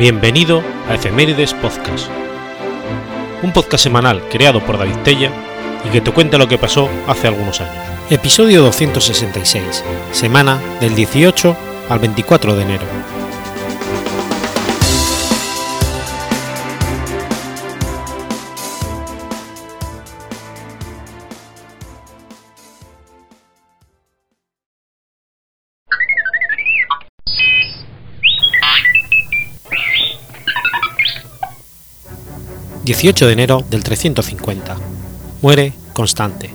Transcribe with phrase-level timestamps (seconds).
[0.00, 2.08] Bienvenido a Efemérides Podcast,
[3.42, 5.30] un podcast semanal creado por David Tella
[5.84, 7.84] y que te cuenta lo que pasó hace algunos años.
[8.08, 11.54] Episodio 266, semana del 18
[11.90, 13.19] al 24 de enero.
[32.90, 34.76] 18 de enero del 350.
[35.42, 36.50] Muere Constante.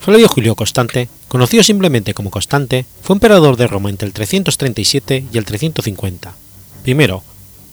[0.00, 5.36] Flavio Julio Constante, conocido simplemente como Constante, fue emperador de Roma entre el 337 y
[5.36, 6.34] el 350.
[6.82, 7.22] Primero,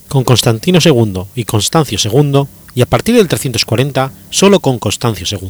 [0.08, 2.42] con Constantino II y Constancio II,
[2.74, 5.48] y a partir del 340 solo con Constancio II.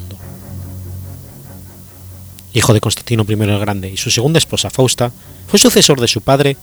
[2.55, 5.11] Hijo de Constantino I el Grande y su segunda esposa Fausta,
[5.49, 6.57] fue sucesor de su padre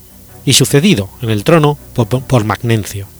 [0.45, 3.12] y sucedido en el trono por, por Magnencio.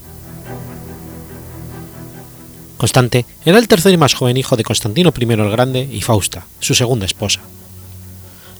[2.84, 6.44] Constante era el tercer y más joven hijo de Constantino I el Grande y Fausta,
[6.60, 7.40] su segunda esposa.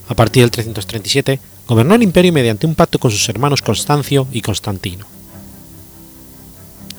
[0.09, 4.41] A partir del 337 gobernó el imperio mediante un pacto con sus hermanos Constancio y
[4.41, 5.05] Constantino.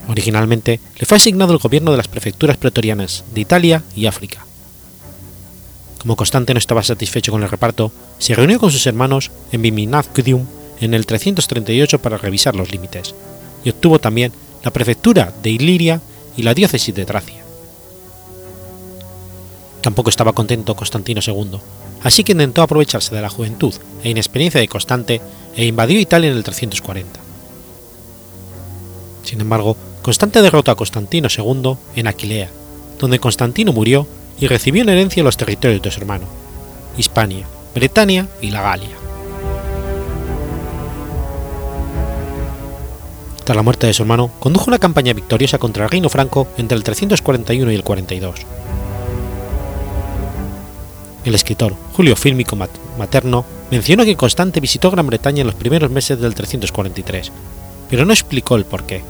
[0.06, 4.46] Originalmente le fue asignado el gobierno de las prefecturas pretorianas de Italia y África.
[5.98, 7.90] Como Constante no estaba satisfecho con el reparto,
[8.20, 10.46] se reunió con sus hermanos en Viminavcium
[10.80, 13.16] en el 338 para revisar los límites,
[13.64, 14.30] y obtuvo también
[14.62, 16.00] la prefectura de Iliria
[16.36, 17.44] y la diócesis de Tracia.
[19.80, 21.58] Tampoco estaba contento Constantino II,
[22.02, 25.20] así que intentó aprovecharse de la juventud e inexperiencia de Constante
[25.54, 27.20] e invadió Italia en el 340.
[29.22, 32.50] Sin embargo, Constante derrotó a Constantino II en Aquilea,
[32.98, 34.06] donde Constantino murió
[34.38, 36.26] y recibió en herencia los territorios de su hermano,
[36.96, 39.05] Hispania, Bretania y la Galia.
[43.46, 46.76] Tras la muerte de su hermano, condujo una campaña victoriosa contra el reino franco entre
[46.76, 48.40] el 341 y el 42.
[51.24, 52.56] El escritor Julio Fílmico
[52.98, 57.30] Materno mencionó que Constante visitó Gran Bretaña en los primeros meses del 343,
[57.88, 59.04] pero no explicó el porqué.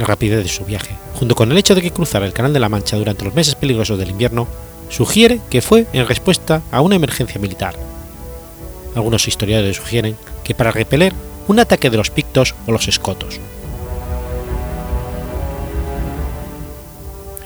[0.00, 2.58] La rapidez de su viaje, junto con el hecho de que cruzara el Canal de
[2.58, 4.48] la Mancha durante los meses peligrosos del invierno,
[4.88, 7.76] sugiere que fue en respuesta a una emergencia militar.
[8.96, 11.12] Algunos historiadores sugieren que para repeler
[11.48, 13.40] un ataque de los pictos o los escotos.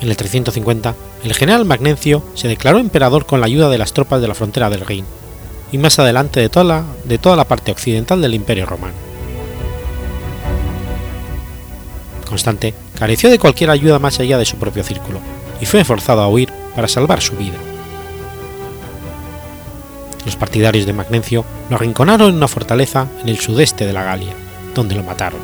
[0.01, 4.21] En el 350, el general Magnencio se declaró emperador con la ayuda de las tropas
[4.21, 5.07] de la frontera del Rin,
[5.73, 8.95] y más adelante de toda la, de toda la parte occidental del Imperio Romano.
[12.29, 15.21] Constante careció de cualquier ayuda más allá de su propio círculo,
[15.61, 17.57] y fue forzado a huir para salvar su vida.
[20.27, 24.35] Los partidarios de Magnencio lo arrinconaron en una fortaleza en el sudeste de la Galia,
[24.75, 25.39] donde lo mataron.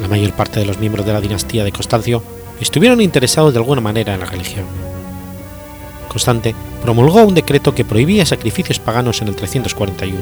[0.00, 2.22] La mayor parte de los miembros de la dinastía de Constancio
[2.60, 4.64] estuvieron interesados de alguna manera en la religión.
[6.08, 10.18] Constante promulgó un decreto que prohibía sacrificios paganos en el 341.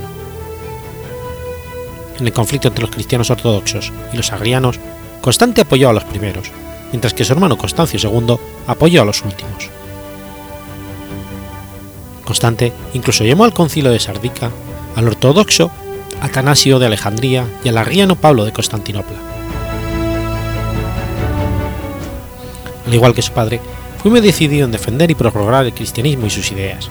[2.19, 4.81] En el conflicto entre los cristianos ortodoxos y los agrianos,
[5.21, 6.51] Constante apoyó a los primeros,
[6.93, 9.71] mientras que su hermano Constancio II apoyó a los últimos.
[12.25, 14.51] Constante incluso llamó al concilio de Sardica
[14.97, 15.71] al ortodoxo
[16.21, 19.17] Atanasio de Alejandría y al arriano Pablo de Constantinopla.
[22.87, 23.61] Al igual que su padre,
[24.03, 26.89] fue muy decidido en defender y prorrogar el cristianismo y sus ideas.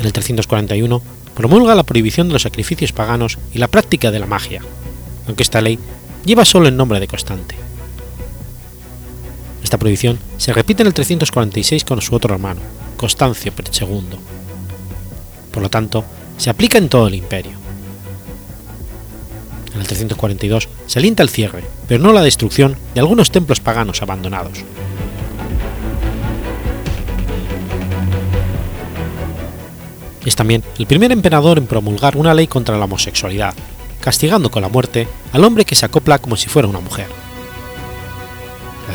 [0.00, 1.02] En el 341
[1.34, 4.62] promulga la prohibición de los sacrificios paganos y la práctica de la magia,
[5.26, 5.78] aunque esta ley
[6.24, 7.65] lleva solo el nombre de Constante.
[9.66, 12.60] Esta prohibición se repite en el 346 con su otro hermano,
[12.96, 14.00] Constancio II.
[15.50, 16.04] Por lo tanto,
[16.36, 17.50] se aplica en todo el imperio.
[19.74, 24.02] En el 342 se alienta el cierre, pero no la destrucción de algunos templos paganos
[24.02, 24.62] abandonados.
[30.24, 33.54] Es también el primer emperador en promulgar una ley contra la homosexualidad,
[33.98, 37.25] castigando con la muerte al hombre que se acopla como si fuera una mujer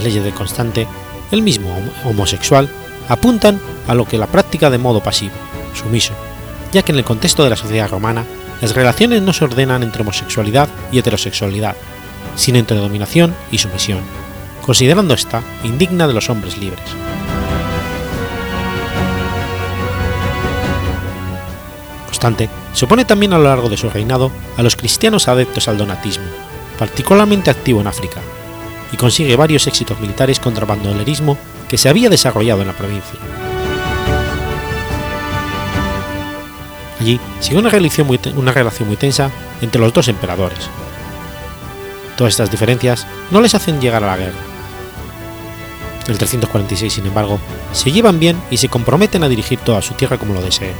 [0.02, 0.88] las leyes de Constante,
[1.30, 1.70] el mismo
[2.06, 2.68] homosexual,
[3.08, 5.34] apuntan a lo que la práctica de modo pasivo,
[5.76, 6.14] sumiso,
[6.72, 8.26] ya que en el contexto de la sociedad romana
[8.62, 11.76] las relaciones no se ordenan entre homosexualidad y heterosexualidad,
[12.36, 14.00] sino entre dominación y sumisión,
[14.66, 16.82] considerando esta indigna de los hombres libres.
[22.08, 25.78] Constante se opone también a lo largo de su reinado a los cristianos adeptos al
[25.78, 26.26] donatismo,
[26.80, 28.20] particularmente activo en África,
[28.92, 33.20] y consigue varios éxitos militares contra el bandolerismo que se había desarrollado en la provincia.
[37.00, 40.60] Allí siguió una relación, muy, una relación muy tensa entre los dos emperadores.
[42.16, 44.38] Todas estas diferencias no les hacen llegar a la guerra.
[46.06, 47.40] En el 346, sin embargo,
[47.74, 50.74] se llevan bien y se comprometen a dirigir toda su tierra como lo deseen.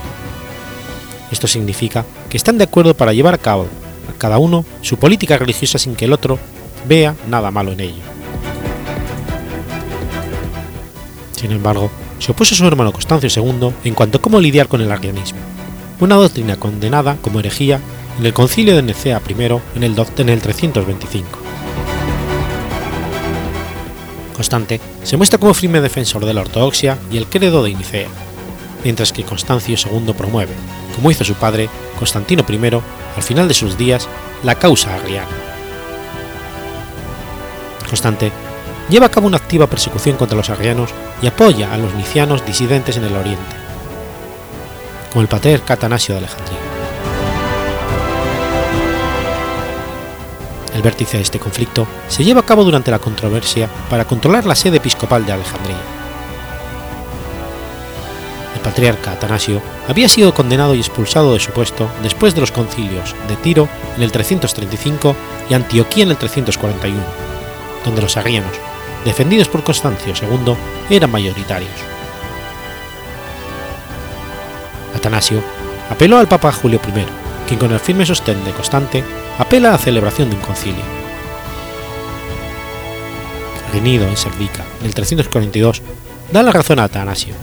[1.32, 3.68] Esto significa que están de acuerdo para llevar a cabo
[4.10, 6.38] a cada uno su política religiosa sin que el otro
[6.88, 8.04] vea nada malo en ello.
[11.36, 11.90] Sin embargo,
[12.20, 15.40] se opuso a su hermano Constancio II en cuanto a cómo lidiar con el arrianismo,
[16.00, 17.80] una doctrina condenada como herejía
[18.20, 19.34] en el concilio de Nicea I
[19.76, 21.40] en el, en el 325.
[24.36, 28.10] Constante se muestra como firme defensor de la ortodoxia y el credo de Nicea,
[28.84, 30.54] mientras que Constancio II promueve,
[30.96, 32.82] como hizo su padre, Constantino I,
[33.16, 34.08] al final de sus días,
[34.44, 35.51] la causa arriana.
[37.92, 38.32] Constante
[38.90, 40.92] lleva a cabo una activa persecución contra los arrianos
[41.22, 43.54] y apoya a los nicianos disidentes en el oriente,
[45.12, 46.58] como el patriarca Atanasio de Alejandría.
[50.74, 54.56] El vértice de este conflicto se lleva a cabo durante la controversia para controlar la
[54.56, 55.82] sede episcopal de Alejandría.
[58.56, 63.14] El patriarca Atanasio había sido condenado y expulsado de su puesto después de los concilios
[63.28, 63.68] de Tiro
[63.98, 65.14] en el 335
[65.50, 67.31] y Antioquía en el 341,
[67.84, 68.52] donde los arrianos,
[69.06, 70.56] defendidos por Constancio II,
[70.90, 71.72] eran mayoritarios.
[74.96, 75.42] Atanasio
[75.90, 77.04] apeló al Papa Julio I,
[77.48, 79.04] quien con el firme sostén de Constante
[79.38, 80.84] apela a celebración de un concilio.
[83.74, 85.82] Reunido en Serdica en el 342,
[86.32, 87.34] da la razón a Atanasio,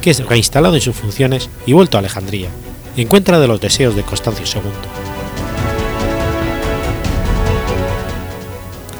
[0.00, 2.50] que es reinstalado en sus funciones y vuelto a Alejandría,
[2.96, 4.62] y encuentra de los deseos de Constancio II.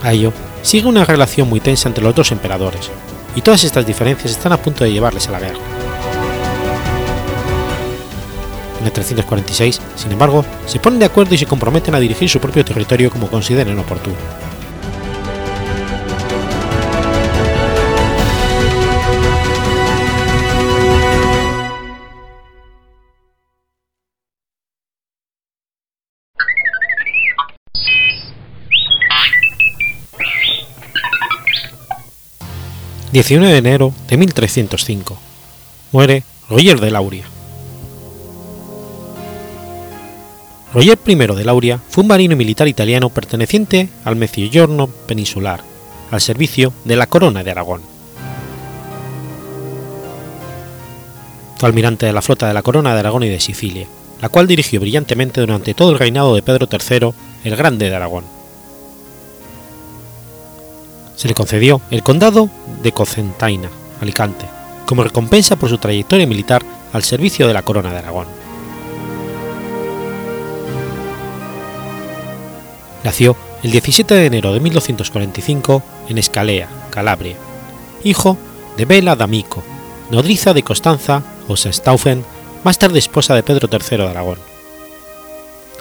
[0.02, 0.32] A ello
[0.62, 2.90] sigue una relación muy tensa entre los dos emperadores,
[3.34, 5.58] y todas estas diferencias están a punto de llevarles a la guerra.
[8.80, 12.40] En el 346, sin embargo, se ponen de acuerdo y se comprometen a dirigir su
[12.40, 14.16] propio territorio como consideren oportuno.
[33.12, 35.16] 19 de enero de 1305.
[35.92, 37.24] Muere Roger de Lauria.
[40.74, 45.62] Roger I de Lauria fue un marino militar italiano perteneciente al Mezzogiorno peninsular,
[46.10, 47.80] al servicio de la Corona de Aragón.
[51.56, 53.86] Fue almirante de la flota de la Corona de Aragón y de Sicilia,
[54.20, 57.12] la cual dirigió brillantemente durante todo el reinado de Pedro III
[57.44, 58.37] el Grande de Aragón
[61.18, 62.48] se le concedió el condado
[62.80, 63.68] de Cocentaina,
[64.00, 64.46] Alicante,
[64.86, 68.28] como recompensa por su trayectoria militar al servicio de la Corona de Aragón.
[73.02, 77.36] Nació el 17 de enero de 1245 en Escalea, Calabria,
[78.04, 78.36] hijo
[78.76, 79.64] de Bela D'Amico,
[80.12, 82.24] nodriza de Constanza o Staufen,
[82.62, 84.38] más tarde esposa de Pedro III de Aragón,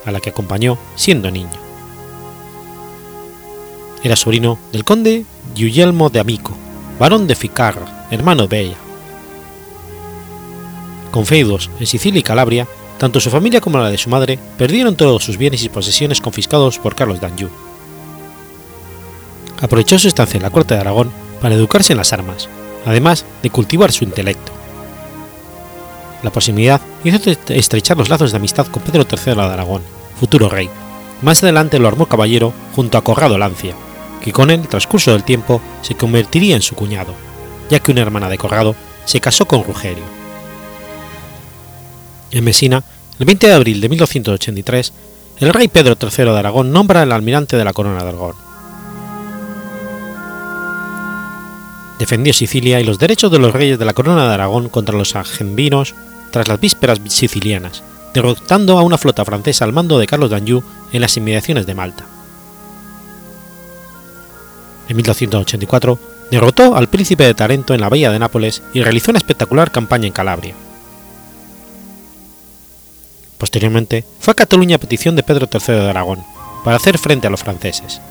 [0.03, 1.66] a la que acompañó siendo niño.
[4.07, 6.55] Era sobrino del conde Guglielmo de Amico,
[6.97, 8.77] barón de Ficarra, hermano de ella.
[11.11, 14.95] Con feudos en Sicilia y Calabria, tanto su familia como la de su madre perdieron
[14.95, 17.49] todos sus bienes y posesiones confiscados por Carlos d'Anjou.
[19.59, 21.11] Aprovechó su estancia en la corte de Aragón
[21.41, 22.47] para educarse en las armas,
[22.85, 24.53] además de cultivar su intelecto.
[26.23, 29.81] La proximidad hizo estrechar los lazos de amistad con Pedro III de Aragón,
[30.17, 30.69] futuro rey.
[31.21, 33.75] Más adelante lo armó caballero junto a Corrado Lancia,
[34.27, 37.13] que con el transcurso del tiempo se convertiría en su cuñado,
[37.69, 40.03] ya que una hermana de Corrado se casó con Rugerio.
[42.31, 42.83] En Mesina,
[43.19, 44.91] el 20 de abril de 1283,
[45.39, 48.35] el rey Pedro III de Aragón nombra al almirante de la corona de Aragón.
[51.97, 55.15] Defendió Sicilia y los derechos de los reyes de la corona de Aragón contra los
[55.15, 55.95] argembinos
[56.31, 57.81] tras las vísperas sicilianas,
[58.13, 62.16] derrotando a una flota francesa al mando de Carlos d'Anjou en las inmediaciones de Malta.
[64.89, 65.99] En 1284
[66.31, 70.07] derrotó al príncipe de Tarento en la bahía de Nápoles y realizó una espectacular campaña
[70.07, 70.55] en Calabria.
[73.37, 76.23] Posteriormente fue a Cataluña a petición de Pedro III de Aragón,
[76.63, 78.01] para hacer frente a los franceses.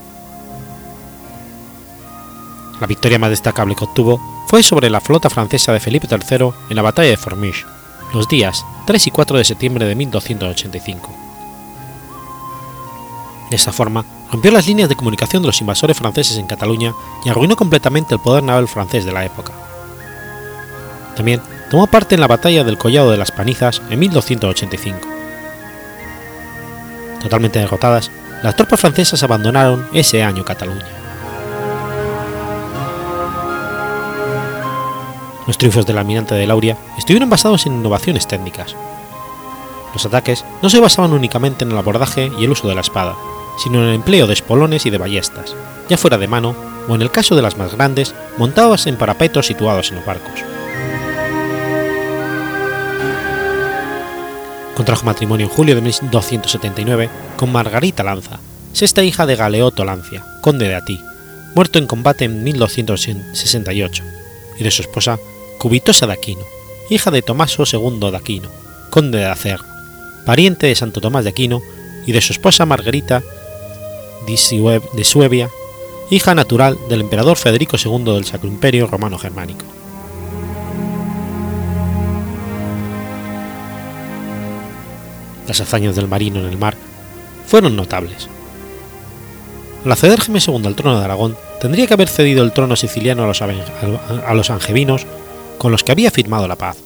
[2.81, 6.77] La victoria más destacable que obtuvo fue sobre la flota francesa de Felipe III en
[6.77, 7.65] la batalla de Formige,
[8.15, 11.11] los días 3 y 4 de septiembre de 1285.
[13.51, 17.29] De esa forma, rompió las líneas de comunicación de los invasores franceses en Cataluña y
[17.29, 19.53] arruinó completamente el poder naval francés de la época.
[21.17, 21.41] También
[21.71, 25.17] tomó parte en la batalla del Collado de las Panizas en 1285,
[27.21, 28.11] Totalmente derrotadas,
[28.43, 30.87] las tropas francesas abandonaron ese año Cataluña.
[35.47, 38.77] Los triunfos del almirante de Lauria estuvieron basados en innovaciones técnicas.
[39.93, 43.17] Los ataques no se basaban únicamente en el abordaje y el uso de la espada,
[43.57, 45.55] sino en el empleo de espolones y de ballestas,
[45.89, 46.55] ya fuera de mano
[46.89, 50.45] o en el caso de las más grandes, montadas en parapetos situados en los barcos.
[54.77, 58.39] Contrajo matrimonio en julio de 1279 con Margarita Lanza,
[58.73, 61.01] sexta hija de Galeoto Lancia, conde de Atí,
[61.55, 64.05] muerto en combate en 1268,
[64.59, 65.19] y de su esposa
[65.59, 66.43] Cubitosa de Aquino,
[66.91, 68.51] hija de Tomaso II de Aquino,
[68.91, 69.61] conde de Acer,
[70.27, 71.63] pariente de Santo Tomás de Aquino,
[72.07, 73.23] y de su esposa Margarita
[74.27, 75.51] de Suevia,
[76.11, 79.65] hija natural del emperador Federico II del Sacro Imperio Romano Germánico.
[85.47, 86.77] Las hazañas del marino en el mar
[87.47, 88.29] fueron notables.
[89.85, 93.23] Al acceder Jaime II al trono de Aragón, tendría que haber cedido el trono siciliano
[93.23, 95.07] a los, a los angevinos
[95.59, 96.79] con los que había firmado la paz.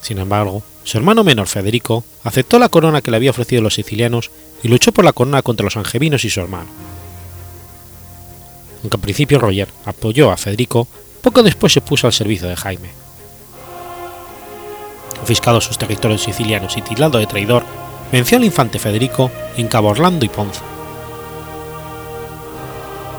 [0.00, 4.30] Sin embargo, su hermano menor Federico aceptó la corona que le había ofrecido los sicilianos
[4.62, 6.68] y luchó por la corona contra los angevinos y su hermano.
[8.82, 10.88] Aunque al principio Roger apoyó a Federico,
[11.22, 12.90] poco después se puso al servicio de Jaime.
[15.16, 17.62] Confiscados sus territorios sicilianos y tildado de traidor,
[18.10, 20.62] venció al infante Federico en Cabo Orlando y Ponza.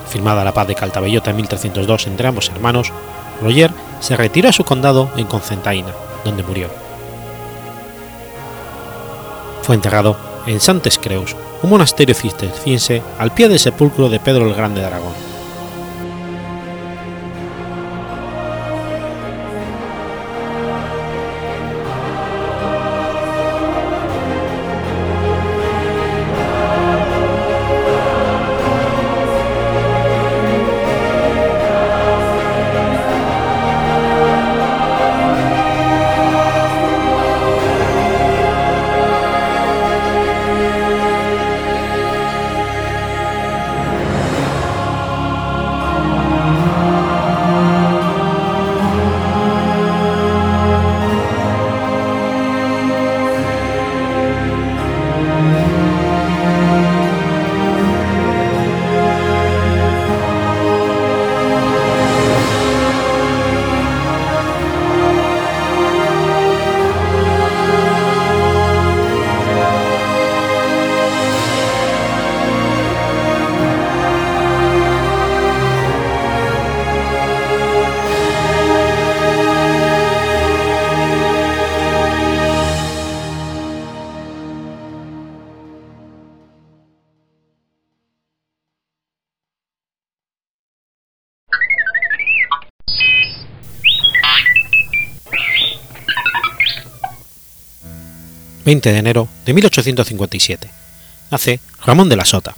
[0.10, 2.92] Firmada la paz de Caltabellota en 1302 entre ambos hermanos,
[3.42, 5.94] Roger se retiró a su condado en Concentaina,
[6.26, 6.91] donde murió.
[9.64, 14.56] Fue enterrado en Santes Creus, un monasterio cisterciense al pie del sepulcro de Pedro el
[14.56, 15.31] Grande de Aragón.
[98.66, 100.70] 20 de enero de 1857.
[101.32, 102.56] Nace Ramón de la Sota.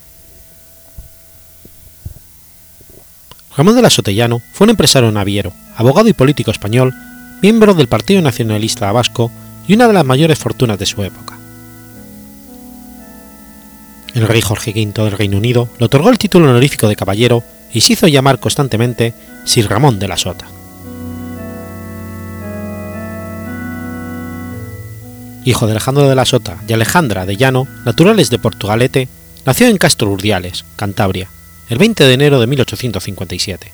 [3.56, 6.94] Ramón de la Sotellano fue un empresario naviero, abogado y político español,
[7.42, 9.32] miembro del Partido Nacionalista Vasco
[9.68, 11.38] y una de las mayores fortunas de su época.
[14.16, 17.82] El rey Jorge V del Reino Unido le otorgó el título honorífico de caballero y
[17.82, 19.14] se hizo llamar constantemente
[19.46, 20.53] Sir Ramón de la Sota.
[25.46, 29.08] Hijo de Alejandro de la Sota y Alejandra de Llano, naturales de Portugalete,
[29.46, 31.30] nació en Castro Urdiales, Cantabria,
[31.70, 33.72] el 20 de enero de 1857.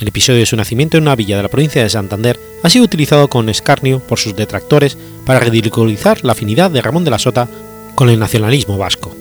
[0.00, 2.84] El episodio de su nacimiento en una villa de la provincia de Santander ha sido
[2.84, 7.48] utilizado con escarnio por sus detractores para ridiculizar la afinidad de Ramón de la Sota
[7.96, 9.16] con el nacionalismo vasco.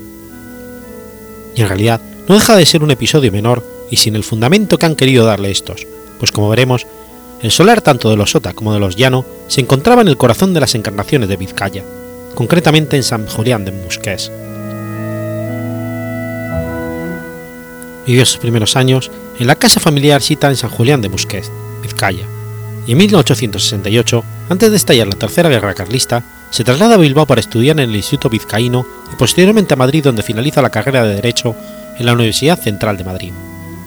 [1.56, 4.86] Y en realidad no deja de ser un episodio menor y sin el fundamento que
[4.86, 5.88] han querido darle estos,
[6.20, 6.86] pues como veremos,
[7.42, 10.54] el solar tanto de los Sota como de los Llano se encontraba en el corazón
[10.54, 11.84] de las encarnaciones de Vizcaya,
[12.34, 14.32] concretamente en San Julián de Musqués.
[18.08, 21.52] Vivió sus primeros años en la casa familiar Sita en San Julián de Musqués,
[21.84, 22.26] Vizcaya,
[22.88, 27.42] y en 1868, antes de estallar la Tercera Guerra Carlista, se traslada a Bilbao para
[27.42, 31.54] estudiar en el Instituto Vizcaíno y posteriormente a Madrid donde finaliza la carrera de Derecho
[32.00, 33.34] en la Universidad Central de Madrid,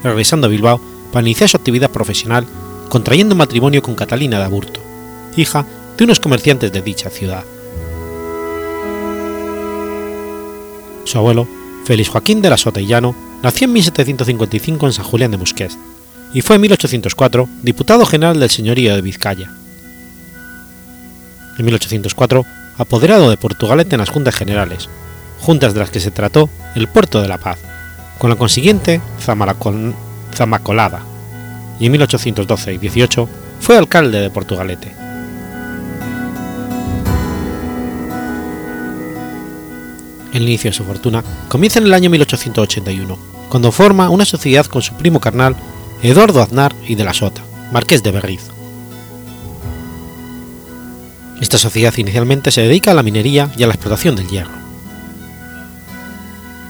[0.03, 0.79] regresando a Bilbao
[1.11, 2.45] para iniciar su actividad profesional
[2.91, 4.81] contrayendo matrimonio con Catalina de Aburto,
[5.37, 5.65] hija
[5.97, 7.45] de unos comerciantes de dicha ciudad.
[11.05, 11.47] Su abuelo,
[11.85, 15.77] Félix Joaquín de la Sotellano, nació en 1755 en San Julián de Musqués
[16.33, 19.49] y fue en 1804 diputado general del señorío de Vizcaya.
[21.57, 22.45] En 1804
[22.77, 24.89] apoderado de Portugalete en las Juntas Generales,
[25.39, 27.57] juntas de las que se trató el Puerto de la Paz,
[28.19, 28.99] con la consiguiente
[30.33, 31.05] Zamacolada,
[31.81, 33.27] y en 1812 y 18
[33.59, 34.93] fue alcalde de Portugalete.
[40.31, 43.17] El inicio de su fortuna comienza en el año 1881,
[43.49, 45.55] cuando forma una sociedad con su primo carnal
[46.03, 47.41] Eduardo Aznar y de la Sota,
[47.73, 48.43] marqués de Berriz.
[51.41, 54.61] Esta sociedad inicialmente se dedica a la minería y a la explotación del hierro.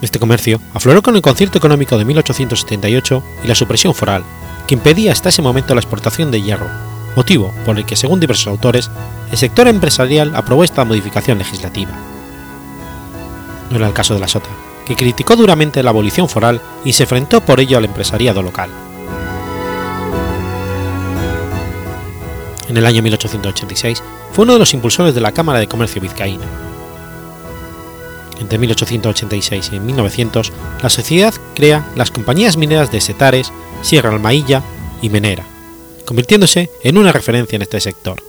[0.02, 4.24] Este comercio afloró con el concierto económico de 1878 y la supresión foral,
[4.68, 6.68] que impedía hasta ese momento la exportación de hierro,
[7.16, 8.90] motivo por el que, según diversos autores,
[9.32, 11.92] el sector empresarial aprobó esta modificación legislativa.
[13.70, 14.50] No era el caso de la Sota,
[14.86, 18.70] que criticó duramente la abolición foral y se enfrentó por ello al empresariado local.
[22.68, 24.02] En el año 1886
[24.32, 26.46] fue uno de los impulsores de la Cámara de Comercio Vizcaína.
[28.40, 30.52] Entre 1886 y 1900,
[30.82, 33.52] la sociedad crea las compañías mineras de Setares,
[33.82, 34.64] Sierra Almailla
[35.02, 35.46] y Menera,
[36.06, 38.22] convirtiéndose en una referencia en este sector.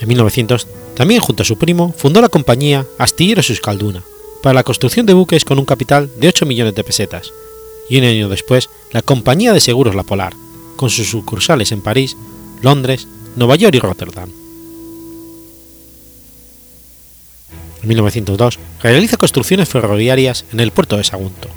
[0.00, 4.02] En 1900 también junto a su primo fundó la compañía Astilleros Euskalduna
[4.42, 7.32] para la construcción de buques con un capital de 8 millones de pesetas,
[7.88, 10.34] y un año después la Compañía de Seguros La Polar,
[10.76, 12.16] con sus sucursales en París,
[12.60, 13.06] Londres,
[13.36, 14.30] Nueva York y Rotterdam.
[17.82, 21.48] En 1902 realiza construcciones ferroviarias en el puerto de Sagunto.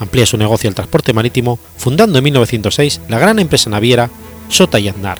[0.00, 4.10] Amplía su negocio al transporte marítimo, fundando en 1906 la gran empresa naviera
[4.48, 5.18] Sota y Aznar,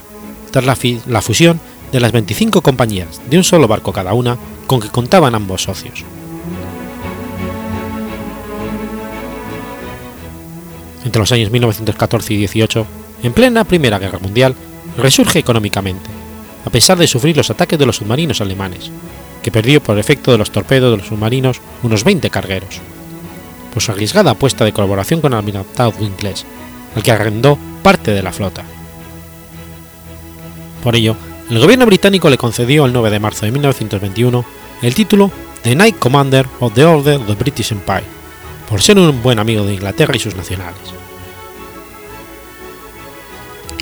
[0.51, 0.77] tras la,
[1.07, 1.61] la fusión
[1.93, 6.05] de las 25 compañías de un solo barco cada una con que contaban ambos socios.
[11.05, 12.87] Entre los años 1914 y 18,
[13.23, 14.57] en plena Primera Guerra Mundial,
[14.97, 16.11] resurge económicamente,
[16.65, 18.91] a pesar de sufrir los ataques de los submarinos alemanes,
[19.45, 22.81] que perdió por efecto de los torpedos de los submarinos unos 20 cargueros,
[23.75, 26.47] por su arriesgada apuesta de colaboración con el almirantado inglés,
[26.97, 28.65] al que arrendó parte de la flota.
[30.83, 31.15] Por ello,
[31.51, 34.45] el gobierno británico le concedió el 9 de marzo de 1921
[34.81, 35.31] el título
[35.63, 38.05] de Knight Commander of the Order of the British Empire,
[38.67, 40.81] por ser un buen amigo de Inglaterra y sus nacionales.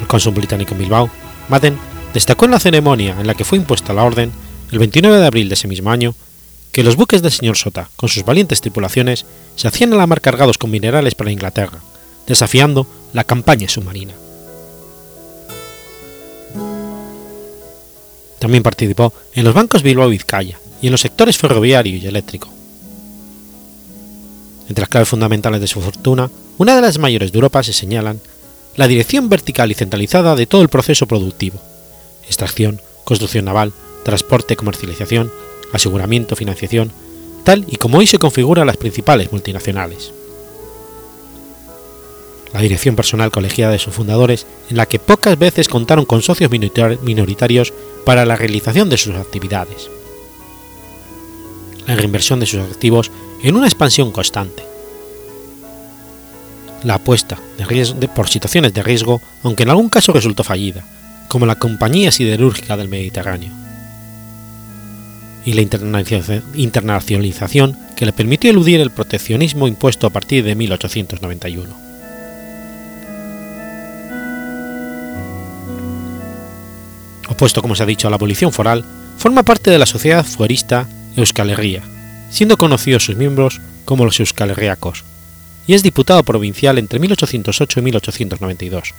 [0.01, 1.09] El cónsul británico en Bilbao,
[1.49, 1.79] Madden,
[2.13, 4.33] destacó en la ceremonia en la que fue impuesta la orden,
[4.73, 6.15] el 29 de abril de ese mismo año,
[6.73, 10.23] que los buques del señor Sota, con sus valientes tripulaciones, se hacían a la mar
[10.23, 11.79] cargados con minerales para Inglaterra,
[12.27, 14.15] desafiando la campaña submarina.
[18.39, 22.49] También participó en los bancos Bilbao y Vizcaya y en los sectores ferroviario y eléctrico.
[24.69, 28.21] Entre las claves fundamentales de su fortuna, una de las mayores de Europa se señalan
[28.77, 31.61] la dirección vertical y centralizada de todo el proceso productivo,
[32.27, 33.75] extracción, construcción naval,
[34.05, 35.31] transporte, comercialización,
[35.73, 36.93] aseguramiento, financiación,
[37.45, 40.13] tal y como hoy se configuran las principales multinacionales
[42.53, 46.51] la dirección personal colegiada de sus fundadores, en la que pocas veces contaron con socios
[46.51, 47.73] minoritarios
[48.05, 49.89] para la realización de sus actividades.
[51.87, 53.11] La reinversión de sus activos
[53.43, 54.65] en una expansión constante.
[56.85, 60.85] La apuesta de por situaciones de riesgo, aunque en algún caso resultó fallida,
[61.29, 63.62] como la Compañía Siderúrgica del Mediterráneo.
[65.45, 71.93] Y la internacionalización que le permitió eludir el proteccionismo impuesto a partir de 1891.
[77.43, 78.85] opuesto como se ha dicho a la abolición foral,
[79.19, 81.83] forma parte de la sociedad fuerista Euskal Herria,
[82.31, 85.03] siendo conocidos sus miembros como los euskalherriacos,
[85.67, 88.95] y es diputado provincial entre 1808 y 1892.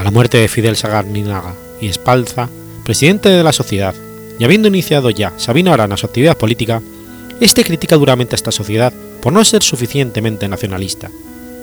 [0.00, 2.48] A la muerte de Fidel Sagarninaga y Espalza,
[2.84, 3.94] presidente de la sociedad,
[4.38, 6.80] y habiendo iniciado ya Sabino Arana su actividad política,
[7.38, 11.10] este critica duramente a esta sociedad por no ser suficientemente nacionalista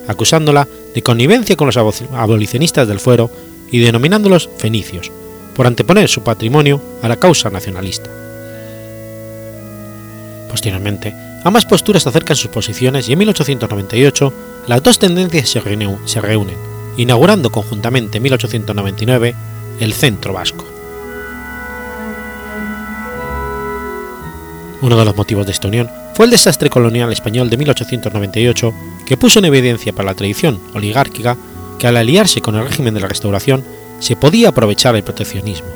[0.06, 3.28] acusándola de connivencia con los abolicionistas del fuero
[3.72, 5.10] y denominándolos fenicios,
[5.56, 8.08] por anteponer su patrimonio a la causa nacionalista.
[10.48, 11.12] Posteriormente,
[11.44, 14.32] ambas posturas acercan sus posiciones y en 1898
[14.68, 15.60] las dos tendencias se,
[16.20, 16.56] reúnen,
[16.98, 19.34] inaugurando conjuntamente en 1899
[19.80, 20.66] el Centro Vasco.
[24.82, 28.74] Uno de los motivos de esta unión fue el desastre colonial español de 1898
[29.06, 31.36] que puso en evidencia para la tradición oligárquica
[31.78, 33.64] que al aliarse con el régimen de la Restauración
[34.00, 35.68] se podía aprovechar el proteccionismo.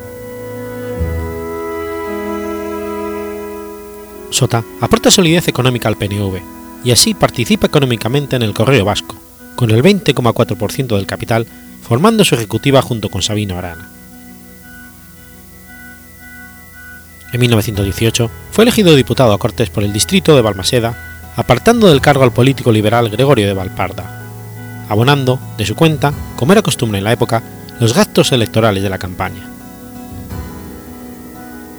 [4.31, 6.41] Sota aporta solidez económica al PNV
[6.85, 9.15] y así participa económicamente en el Correo Vasco,
[9.57, 11.47] con el 20,4% del capital,
[11.83, 13.89] formando su ejecutiva junto con Sabino Arana.
[17.33, 22.25] En 1918 fue elegido diputado a Cortes por el distrito de Balmaseda, apartando del cargo
[22.25, 27.13] al político liberal Gregorio de Valparda, abonando, de su cuenta, como era costumbre en la
[27.13, 27.43] época,
[27.81, 29.49] los gastos electorales de la campaña.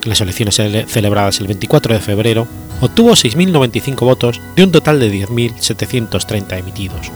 [0.03, 0.55] En las elecciones
[0.87, 2.47] celebradas el 24 de febrero,
[2.81, 7.11] obtuvo 6.095 votos de un total de 10.730 emitidos.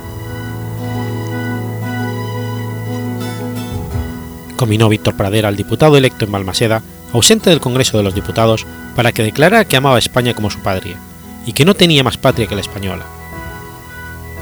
[4.58, 6.82] Combinó Víctor Pradera al diputado electo en Balmaseda
[7.14, 8.66] ausente del Congreso de los Diputados,
[8.96, 10.98] para que declarara que amaba a España como su patria,
[11.46, 13.06] y que no tenía más patria que la española.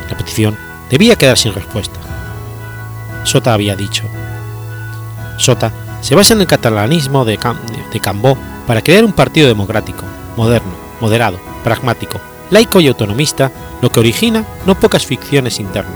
[0.09, 0.57] La petición
[0.89, 1.99] debía quedar sin respuesta.
[3.23, 4.03] Sota había dicho.
[5.37, 7.37] Sota se basa en el catalanismo de,
[8.01, 10.03] Cambó para crear un partido democrático,
[10.35, 12.19] moderno, moderado, pragmático,
[12.51, 13.51] laico y autonomista,
[13.81, 15.95] lo que origina no pocas ficciones internas,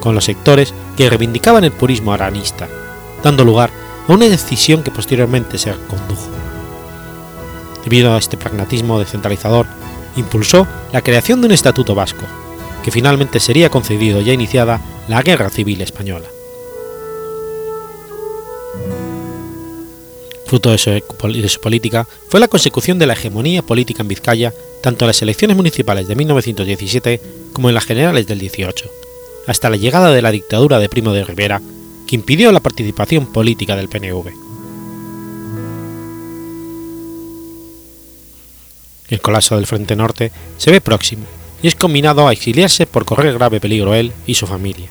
[0.00, 2.68] con los sectores que reivindicaban el purismo aranista,
[3.22, 3.70] dando lugar
[4.08, 6.28] una decisión que posteriormente se condujo.
[7.84, 9.66] Debido a este pragmatismo descentralizador,
[10.16, 12.24] impulsó la creación de un estatuto vasco,
[12.84, 16.26] que finalmente sería concedido ya iniciada la Guerra Civil Española.
[20.46, 24.52] Fruto de su, de su, política fue la consecución de la hegemonía política en Vizcaya
[24.82, 27.20] tanto en las elecciones municipales de 1917
[27.52, 28.90] como en las generales del 18,
[29.46, 31.60] hasta la llegada de la dictadura de Primo de Rivera
[32.10, 34.32] que impidió la participación política del PNV.
[39.10, 41.24] El colapso del Frente Norte se ve próximo
[41.62, 44.90] y es combinado a exiliarse por correr grave peligro él y su familia.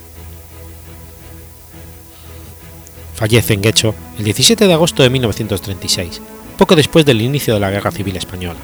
[3.16, 6.22] Fallece en Guecho el 17 de agosto de 1936,
[6.58, 8.60] poco después del inicio de la Guerra Civil Española.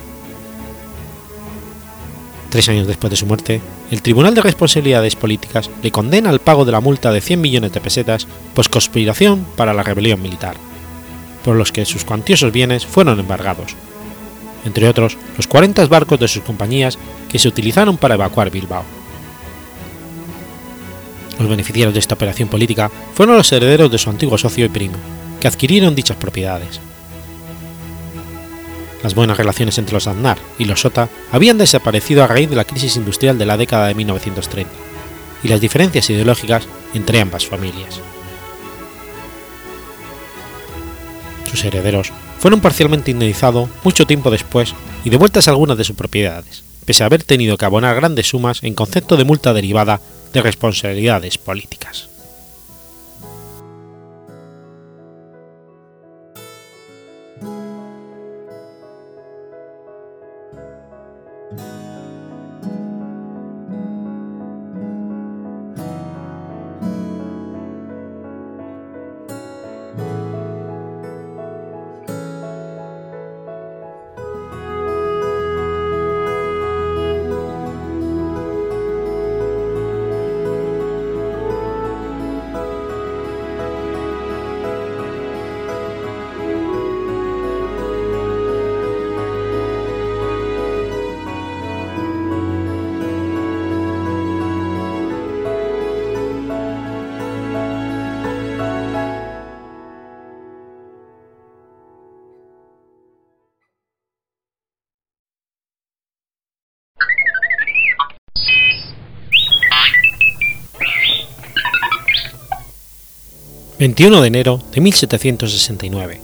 [2.55, 3.59] Tres años después de su muerte,
[3.91, 7.73] el Tribunal de Responsabilidades Políticas le condena al pago de la multa de 100 millones
[7.73, 10.55] de pesetas por conspiración para la rebelión militar,
[11.43, 13.75] por los que sus cuantiosos bienes fueron embargados,
[14.63, 16.97] entre otros los 40 barcos de sus compañías
[17.29, 18.85] que se utilizaron para evacuar Bilbao.
[21.37, 24.95] Los beneficiarios de esta operación política fueron los herederos de su antiguo socio y primo,
[25.41, 26.79] que adquirieron dichas propiedades.
[29.05, 32.63] Las buenas relaciones entre los Aznar y los Sota habían desaparecido a raíz de la
[32.63, 34.73] crisis industrial de la década de 1930
[35.43, 36.63] y las diferencias ideológicas
[36.95, 38.01] entre ambas familias.
[41.47, 47.03] Sus herederos fueron parcialmente indemnizados mucho tiempo después y devueltas algunas de sus propiedades, pese
[47.03, 50.01] a haber tenido que abonar grandes sumas en concepto de multa derivada
[50.33, 52.09] de responsabilidades políticas.
[113.85, 116.19] 21 de enero de 1769.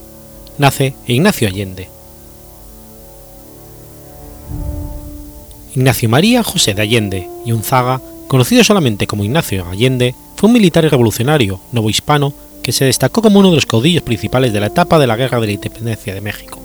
[0.58, 1.90] Nace Ignacio Allende.
[5.76, 10.86] Ignacio María José de Allende y Unzaga, conocido solamente como Ignacio Allende, fue un militar
[10.86, 14.98] y revolucionario novohispano que se destacó como uno de los caudillos principales de la etapa
[14.98, 16.60] de la Guerra de la Independencia de México.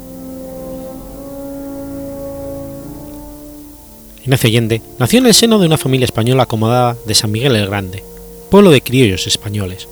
[4.24, 7.66] Ignacio Allende nació en el seno de una familia española acomodada de San Miguel el
[7.66, 8.02] Grande,
[8.48, 9.88] pueblo de criollos españoles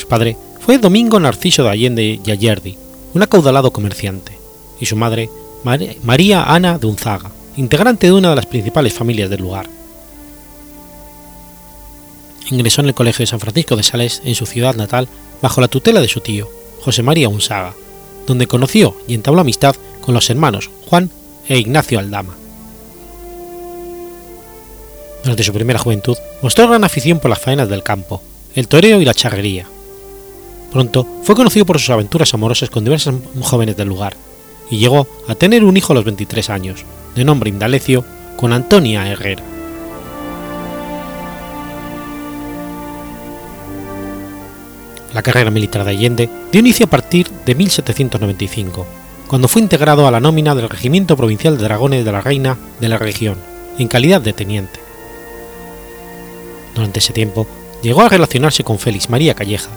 [0.00, 2.76] su padre fue Domingo Narciso de Allende y Ayerdi,
[3.14, 4.38] un acaudalado comerciante,
[4.80, 5.30] y su madre
[6.02, 9.68] María Ana de Unzaga, integrante de una de las principales familias del lugar.
[12.50, 15.06] Ingresó en el Colegio de San Francisco de Sales en su ciudad natal
[15.42, 16.48] bajo la tutela de su tío,
[16.80, 17.74] José María Unzaga,
[18.26, 21.10] donde conoció y entabló amistad con los hermanos Juan
[21.46, 22.34] e Ignacio Aldama.
[25.22, 28.22] Durante su primera juventud mostró gran afición por las faenas del campo,
[28.54, 29.66] el toreo y la charrería,
[30.72, 34.14] Pronto fue conocido por sus aventuras amorosas con diversas jóvenes del lugar,
[34.70, 38.04] y llegó a tener un hijo a los 23 años, de nombre Indalecio,
[38.36, 39.42] con Antonia Herrera.
[45.12, 48.86] La carrera militar de Allende dio inicio a partir de 1795,
[49.26, 52.88] cuando fue integrado a la nómina del Regimiento Provincial de Dragones de la Reina de
[52.88, 53.36] la región,
[53.78, 54.78] en calidad de teniente.
[56.76, 57.46] Durante ese tiempo,
[57.82, 59.70] llegó a relacionarse con Félix María Calleja,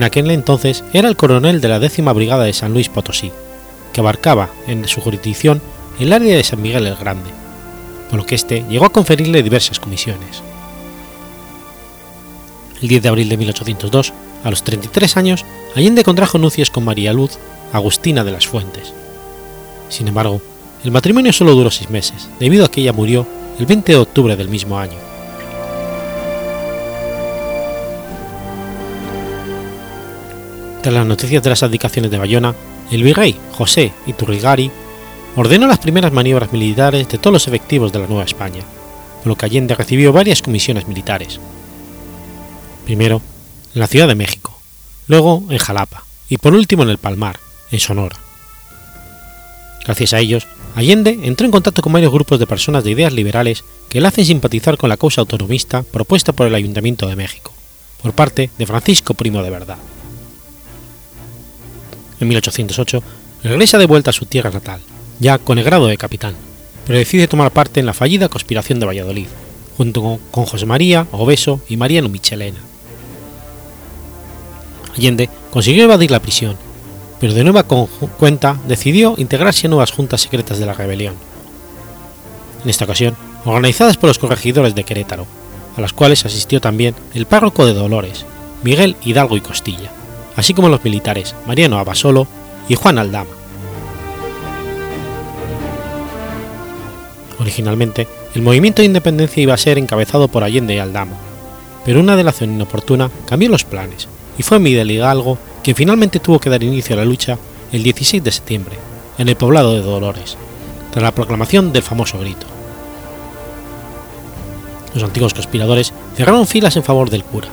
[0.00, 3.30] quien entonces era el coronel de la décima brigada de San Luis Potosí,
[3.92, 5.60] que abarcaba en su jurisdicción
[6.00, 7.30] el área de San Miguel el Grande,
[8.08, 10.42] por lo que éste llegó a conferirle diversas comisiones.
[12.80, 14.12] El 10 de abril de 1802,
[14.44, 15.44] a los 33 años,
[15.76, 17.38] Allende contrajo nupcias con María Luz
[17.72, 18.92] Agustina de las Fuentes.
[19.88, 20.40] Sin embargo,
[20.84, 23.26] el matrimonio solo duró seis meses, debido a que ella murió
[23.58, 25.11] el 20 de octubre del mismo año.
[30.82, 32.56] Tras las noticias de las abdicaciones de Bayona,
[32.90, 34.68] el virrey José Iturrigari
[35.36, 38.64] ordenó las primeras maniobras militares de todos los efectivos de la Nueva España,
[39.20, 41.38] por lo que Allende recibió varias comisiones militares.
[42.84, 43.22] Primero,
[43.74, 44.58] en la Ciudad de México,
[45.06, 47.38] luego en Jalapa y por último en el Palmar,
[47.70, 48.16] en Sonora.
[49.84, 53.62] Gracias a ellos, Allende entró en contacto con varios grupos de personas de ideas liberales
[53.88, 57.52] que le hacen simpatizar con la causa autonomista propuesta por el Ayuntamiento de México,
[58.02, 59.78] por parte de Francisco Primo de Verdad.
[62.22, 63.02] En 1808
[63.42, 64.80] regresa de vuelta a su tierra natal,
[65.18, 66.36] ya con el grado de capitán,
[66.86, 69.26] pero decide tomar parte en la fallida conspiración de Valladolid,
[69.76, 72.60] junto con José María Obeso y Mariano Michelena.
[74.96, 76.56] Allende consiguió evadir la prisión,
[77.18, 81.16] pero de nueva cuenta decidió integrarse a nuevas juntas secretas de la rebelión.
[82.62, 85.26] En esta ocasión, organizadas por los corregidores de Querétaro,
[85.76, 88.24] a las cuales asistió también el párroco de Dolores,
[88.62, 89.90] Miguel Hidalgo y Costilla,
[90.36, 92.26] así como los militares Mariano Abasolo
[92.68, 93.30] y Juan Aldama.
[97.38, 101.16] Originalmente, el movimiento de independencia iba a ser encabezado por Allende y Aldama,
[101.84, 106.50] pero una delación inoportuna cambió los planes y fue Miguel Hidalgo quien finalmente tuvo que
[106.50, 107.38] dar inicio a la lucha
[107.72, 108.76] el 16 de septiembre,
[109.18, 110.36] en el poblado de Dolores,
[110.90, 112.46] tras la proclamación del famoso grito.
[114.94, 117.48] Los antiguos conspiradores cerraron filas en favor del cura,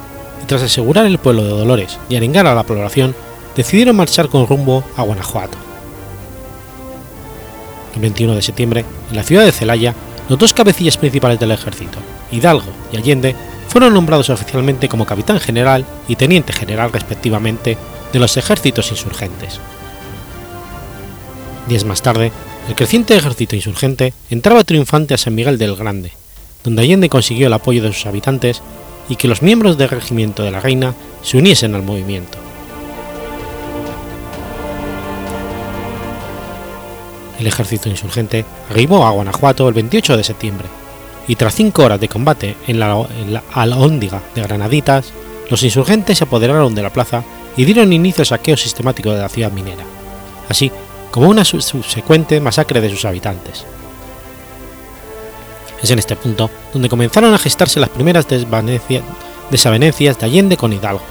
[0.50, 3.16] tras asegurar el pueblo de Dolores y arengar a la población,
[3.56, 5.60] decidieron marchar con rumbo a Guanajuato.
[7.94, 9.94] El 21 de septiembre, en la ciudad de Celaya,
[10.28, 12.00] los dos cabecillas principales del ejército,
[12.32, 13.36] Hidalgo y Allende,
[13.68, 17.78] fueron nombrados oficialmente como capitán general y teniente general respectivamente
[18.12, 19.60] de los ejércitos insurgentes.
[21.68, 22.32] Días más tarde,
[22.68, 26.12] el creciente ejército insurgente entraba triunfante a San Miguel del Grande,
[26.64, 28.64] donde Allende consiguió el apoyo de sus habitantes
[29.10, 32.38] y que los miembros del regimiento de la Reina se uniesen al movimiento.
[37.40, 40.68] El ejército insurgente arribó a Guanajuato el 28 de septiembre,
[41.28, 45.14] y tras cinco horas de combate en la, en de Granaditas,
[45.50, 47.24] los insurgentes se apoderaron de la plaza
[47.56, 49.84] y dieron inicio al saqueo sistemático de la ciudad minera,
[50.50, 50.72] así
[51.12, 53.66] como una subsecuente masacre de sus habitantes.
[55.82, 58.28] Es en este punto donde comenzaron a gestarse las primeras
[59.50, 61.02] desavenencias de Allende con Hidalgo,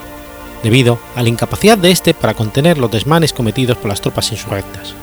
[0.63, 4.95] debido a la incapacidad de éste para contener los desmanes cometidos por las tropas insurrectas.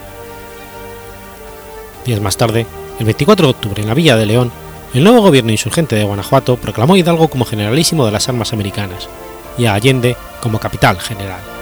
[2.06, 2.68] Días más tarde,
[3.00, 4.52] el 24 de octubre, en la villa de León,
[4.94, 9.10] el nuevo gobierno insurgente de Guanajuato proclamó a Hidalgo como generalísimo de las armas americanas
[9.58, 11.55] y a Allende como capital general.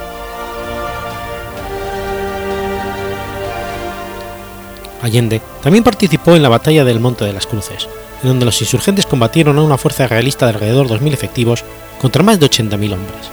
[5.04, 7.89] Allende también participó en la batalla del Monte de las Cruces,
[8.24, 11.66] en donde los insurgentes combatieron a una fuerza realista de alrededor de 2.000 efectivos
[12.02, 13.30] contra más de 80.000 hombres.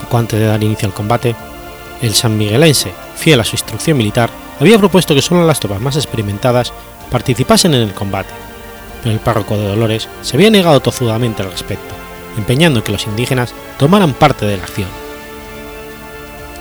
[0.00, 1.36] Poco antes de dar inicio al combate,
[2.00, 6.72] el sanmiguelense, fiel a su instrucción militar, había propuesto que solo las tropas más experimentadas
[7.10, 8.32] participasen en el combate,
[9.02, 11.94] pero el párroco de Dolores se había negado tozudamente al respecto,
[12.38, 14.88] empeñando en que los indígenas tomaran parte de la acción.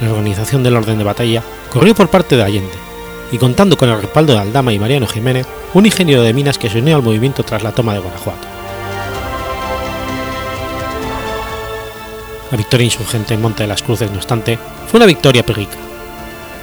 [0.02, 2.93] La organización del orden de batalla corrió por parte de Allende,
[3.34, 6.70] y contando con el respaldo de Aldama y Mariano Jiménez, un ingeniero de minas que
[6.70, 8.48] se unió al movimiento tras la toma de Guanajuato.
[12.52, 15.78] La victoria insurgente en Monte de las Cruces, no obstante, fue una victoria pírrica.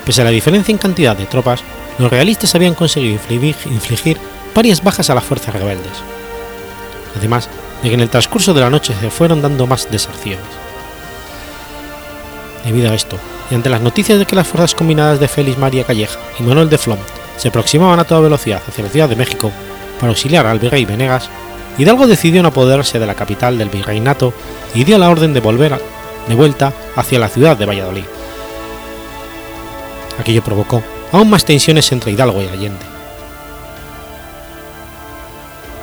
[0.06, 1.64] Pese a la diferencia en cantidad de tropas,
[1.98, 3.18] los realistas habían conseguido
[3.66, 4.20] infligir
[4.54, 6.04] varias bajas a las fuerzas rebeldes.
[7.16, 7.48] Además
[7.82, 10.46] de que en el transcurso de la noche se fueron dando más deserciones.
[12.64, 13.18] Debido a esto,
[13.50, 16.70] y ante las noticias de que las fuerzas combinadas de Félix María Calleja y Manuel
[16.70, 16.98] de Flom
[17.36, 19.50] se aproximaban a toda velocidad hacia la Ciudad de México
[19.98, 21.28] para auxiliar al virrey Venegas,
[21.78, 24.32] Hidalgo decidió no apoderarse de la capital del virreinato
[24.74, 25.80] y dio la orden de volver
[26.28, 28.04] de vuelta hacia la ciudad de Valladolid.
[30.18, 30.82] Aquello provocó
[31.12, 32.84] aún más tensiones entre Hidalgo y Allende.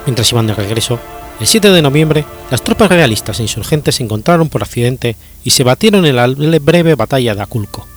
[0.05, 0.99] Mientras iban de regreso,
[1.39, 5.63] el 7 de noviembre, las tropas realistas e insurgentes se encontraron por accidente y se
[5.63, 6.27] batieron en la
[6.59, 7.87] breve batalla de Aculco,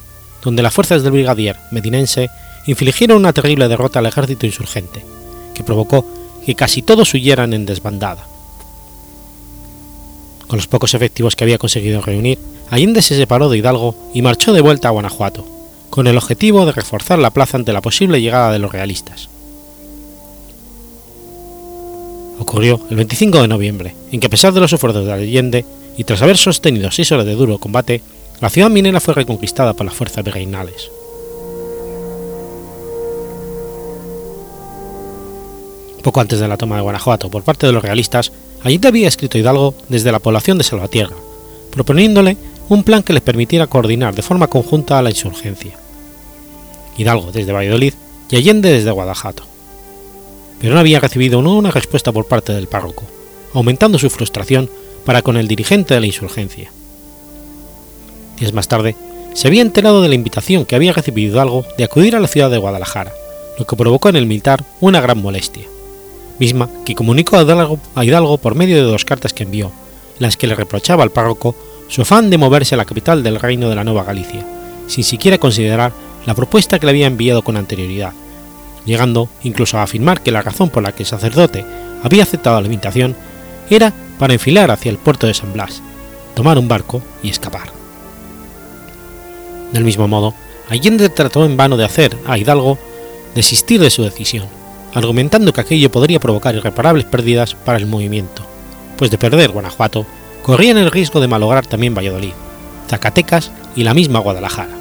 [0.42, 2.28] donde las fuerzas del brigadier medinense
[2.66, 5.04] infligieron una terrible derrota al ejército insurgente,
[5.54, 6.04] que provocó
[6.44, 8.26] que casi todos huyeran en desbandada.
[10.46, 12.38] Con los pocos efectivos que había conseguido reunir,
[12.70, 15.46] Allende se separó de Hidalgo y marchó de vuelta a Guanajuato,
[15.88, 19.28] con el objetivo de reforzar la plaza ante la posible llegada de los realistas.
[22.40, 25.64] Ocurrió el 25 de noviembre, en que a pesar de los esfuerzos de Allende
[25.98, 28.00] y tras haber sostenido seis horas de duro combate,
[28.40, 30.90] la ciudad minera fue reconquistada por las fuerzas virreinales.
[36.02, 38.32] Poco antes de la toma de Guanajuato por parte de los realistas,
[38.64, 41.16] Allende había escrito Hidalgo desde la población de Salvatierra,
[41.70, 42.38] proponiéndole
[42.70, 45.76] un plan que les permitiera coordinar de forma conjunta a la insurgencia.
[46.96, 47.92] Hidalgo desde Valladolid
[48.30, 49.49] y Allende desde Guadajato.
[50.60, 53.04] Pero no había recibido una respuesta por parte del párroco,
[53.54, 54.70] aumentando su frustración
[55.04, 56.70] para con el dirigente de la insurgencia.
[58.38, 58.94] Días más tarde,
[59.34, 62.50] se había enterado de la invitación que había recibido Hidalgo de acudir a la ciudad
[62.50, 63.12] de Guadalajara,
[63.58, 65.64] lo que provocó en el militar una gran molestia
[66.40, 70.46] misma que comunicó a Hidalgo, por medio de dos cartas que envió, en las que
[70.46, 71.54] le reprochaba al párroco
[71.86, 74.44] su afán de moverse a la capital del reino de la Nueva Galicia,
[74.88, 75.92] sin siquiera considerar
[76.26, 78.12] la propuesta que le había enviado con anterioridad,
[78.84, 81.64] llegando incluso a afirmar que la razón por la que el sacerdote
[82.02, 83.16] había aceptado la invitación
[83.68, 85.82] era para enfilar hacia el puerto de San Blas,
[86.34, 87.72] tomar un barco y escapar.
[89.72, 90.34] Del mismo modo,
[90.68, 92.78] Allende trató en vano de hacer a Hidalgo
[93.34, 94.46] desistir de su decisión,
[94.94, 98.42] argumentando que aquello podría provocar irreparables pérdidas para el movimiento,
[98.96, 100.06] pues de perder Guanajuato
[100.42, 102.32] corrían el riesgo de malograr también Valladolid,
[102.88, 104.79] Zacatecas y la misma Guadalajara.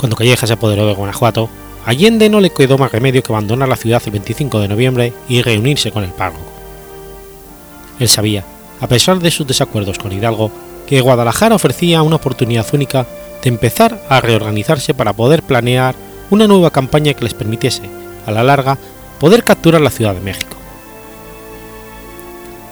[0.00, 1.50] Cuando Calleja se apoderó de Guanajuato,
[1.84, 5.42] Allende no le quedó más remedio que abandonar la ciudad el 25 de noviembre y
[5.42, 6.50] reunirse con el párroco.
[7.98, 8.42] Él sabía,
[8.80, 10.50] a pesar de sus desacuerdos con Hidalgo,
[10.86, 13.06] que Guadalajara ofrecía una oportunidad única
[13.42, 15.94] de empezar a reorganizarse para poder planear
[16.30, 17.82] una nueva campaña que les permitiese,
[18.24, 18.78] a la larga,
[19.18, 20.56] poder capturar la Ciudad de México.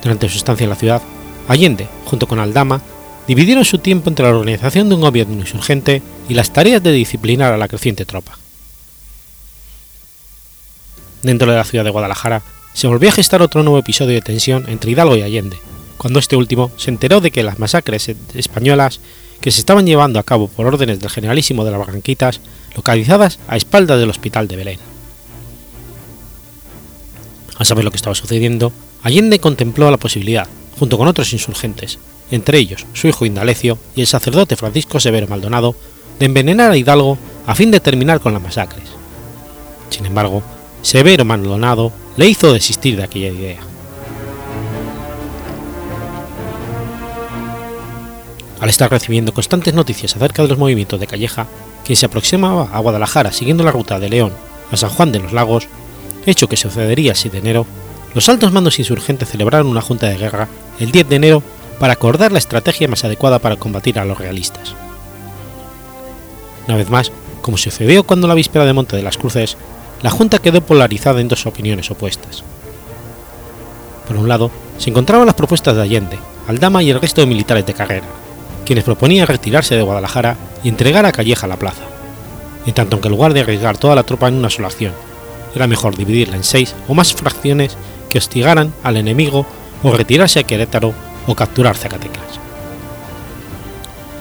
[0.03, 1.03] Durante su estancia en la ciudad,
[1.47, 2.81] Allende, junto con Aldama,
[3.29, 7.53] dividieron su tiempo entre la organización de un gobierno insurgente y las tareas de disciplinar
[7.53, 8.39] a la creciente tropa.
[11.23, 14.65] Dentro de la ciudad de Guadalajara, se volvió a gestar otro nuevo episodio de tensión
[14.69, 15.59] entre Hidalgo y Allende,
[15.99, 19.01] cuando este último se enteró de que las masacres españolas
[19.43, 22.41] que se estaban llevando a cabo por órdenes del generalísimo de las Barranquitas,
[22.75, 24.79] localizadas a espaldas del hospital de Belén.
[27.59, 31.99] Al saber lo que estaba sucediendo, Allende contempló la posibilidad, junto con otros insurgentes,
[32.31, 35.75] entre ellos su hijo Indalecio y el sacerdote Francisco Severo Maldonado,
[36.19, 38.89] de envenenar a Hidalgo a fin de terminar con las masacres.
[39.91, 40.43] Sin embargo,
[40.83, 43.61] Severo Maldonado le hizo desistir de aquella idea.
[48.61, 51.47] al estar recibiendo constantes noticias acerca de los movimientos de Calleja,
[51.85, 54.33] quien se aproximaba a Guadalajara siguiendo la ruta de León
[54.71, 55.69] a San Juan de los Lagos,
[56.27, 57.67] hecho que sucedería el 7 de enero,
[58.15, 60.49] los altos mandos insurgentes celebraron una junta de guerra
[60.81, 61.43] el 10 de enero
[61.79, 64.75] para acordar la estrategia más adecuada para combatir a los realistas.
[66.67, 69.57] Una vez más, como sucedió cuando la víspera de Monte de las Cruces,
[70.03, 72.45] la Junta quedó polarizada en dos opiniones opuestas.
[74.07, 77.67] Por un lado, se encontraban las propuestas de Allende, Aldama y el resto de militares
[77.67, 78.07] de carrera,
[78.65, 81.83] quienes proponían retirarse de Guadalajara y entregar a Calleja la plaza,
[82.67, 84.93] en tanto que en lugar de arriesgar toda la tropa en una sola acción,
[85.55, 87.77] era mejor dividirla en seis o más fracciones
[88.09, 89.47] que hostigaran al enemigo
[89.83, 90.93] o retirarse a Querétaro
[91.29, 92.41] o capturar Zacatecas.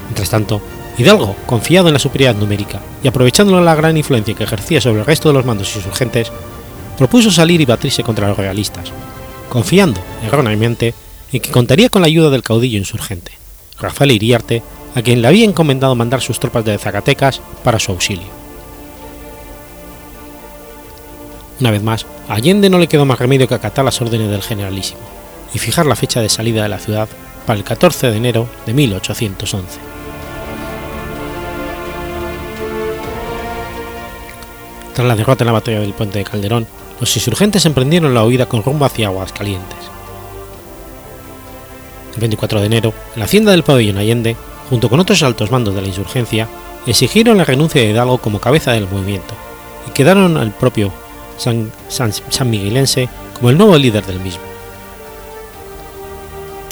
[0.06, 0.62] Mientras tanto,
[0.98, 5.06] Hidalgo, confiado en la superioridad numérica y aprovechando la gran influencia que ejercía sobre el
[5.06, 6.32] resto de los mandos insurgentes,
[6.98, 8.92] propuso salir y batirse contra los realistas,
[9.48, 10.94] confiando, erróneamente,
[11.32, 13.32] en que contaría con la ayuda del caudillo insurgente.
[13.80, 14.64] Rafael Iriarte,
[14.96, 18.28] a quien le había encomendado mandar sus tropas de Zacatecas para su auxilio.
[21.60, 24.42] Una vez más, a Allende no le quedó más remedio que acatar las órdenes del
[24.42, 25.17] generalísimo
[25.58, 27.10] y fijar la fecha de salida de la ciudad
[27.48, 29.80] para el 14 de enero de 1811.
[34.94, 36.68] Tras la derrota en la batalla del puente de Calderón,
[37.00, 39.98] los insurgentes emprendieron la huida con rumbo hacia Aguascalientes
[42.18, 44.36] el 24 de enero, la hacienda del pabellón Allende,
[44.70, 46.48] junto con otros altos mandos de la insurgencia,
[46.86, 49.34] exigieron la renuncia de Hidalgo como cabeza del movimiento
[49.88, 50.92] y quedaron al propio
[51.38, 54.47] San, San, Miguelense como el nuevo líder del mismo.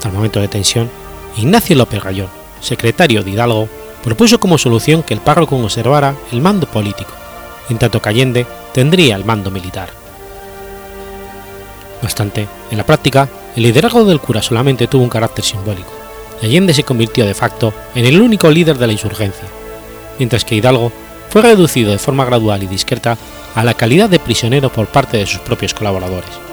[0.05, 0.89] Al momento de tensión,
[1.35, 2.29] Ignacio López Rayón,
[2.61, 3.67] secretario de Hidalgo,
[4.03, 7.11] propuso como solución que el párroco conservara el mando político,
[7.69, 9.89] en tanto que Allende tendría el mando militar,
[12.01, 15.91] No obstante, en la práctica, el liderazgo del cura solamente tuvo un carácter simbólico,
[16.39, 19.47] Allende se convirtió de facto en el único líder de la insurgencia,
[20.19, 20.91] mientras que Hidalgo
[21.31, 23.17] fue reducido de forma gradual y discreta
[23.55, 26.44] a la calidad de prisionero por parte de sus propios colaboradores.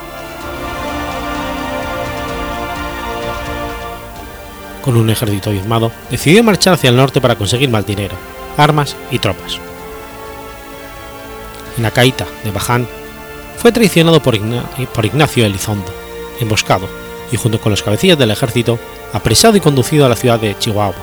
[4.83, 8.16] Con un ejército diezmado, decidió marchar hacia el norte para conseguir más dinero,
[8.57, 9.59] armas y tropas.
[11.76, 12.87] En la caíta de Baján,
[13.57, 15.93] fue traicionado por, Ignacio Elizondo,
[16.41, 16.89] emboscado
[17.30, 18.78] y junto con los cabecillas del ejército,
[19.12, 20.95] apresado y conducido a la ciudad de Chihuahua,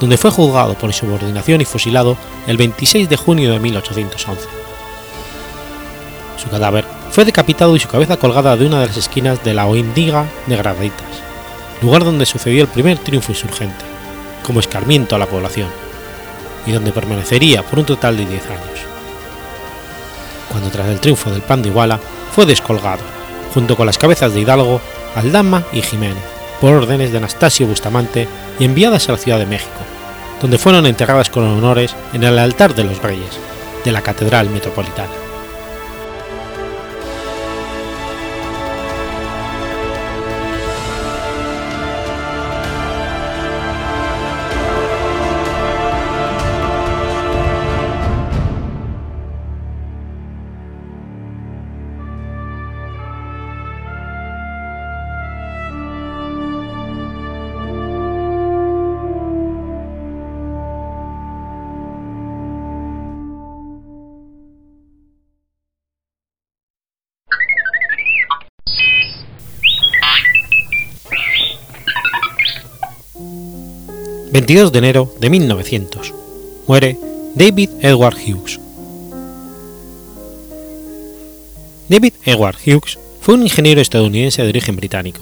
[0.00, 2.16] donde fue juzgado por insubordinación y fusilado
[2.48, 4.48] el 26 de junio de 1811.
[6.36, 9.66] Su cadáver fue decapitado y su cabeza colgada de una de las esquinas de la
[9.66, 11.29] Oindiga de Graditas,
[11.82, 13.84] lugar donde sucedió el primer triunfo insurgente,
[14.42, 15.68] como escarmiento a la población,
[16.66, 18.80] y donde permanecería por un total de 10 años.
[20.50, 22.00] Cuando tras el triunfo del Pan de Iguala
[22.34, 23.02] fue descolgado,
[23.54, 24.80] junto con las cabezas de Hidalgo,
[25.14, 26.22] Aldama y Jiménez,
[26.60, 28.28] por órdenes de Anastasio Bustamante
[28.58, 29.80] y enviadas a la Ciudad de México,
[30.40, 33.38] donde fueron enterradas con honores en el altar de los reyes,
[33.84, 35.29] de la Catedral Metropolitana.
[74.40, 76.14] 22 de enero de 1900.
[76.66, 76.96] Muere
[77.34, 78.58] David Edward Hughes.
[81.90, 85.20] David Edward Hughes fue un ingeniero estadounidense de origen británico.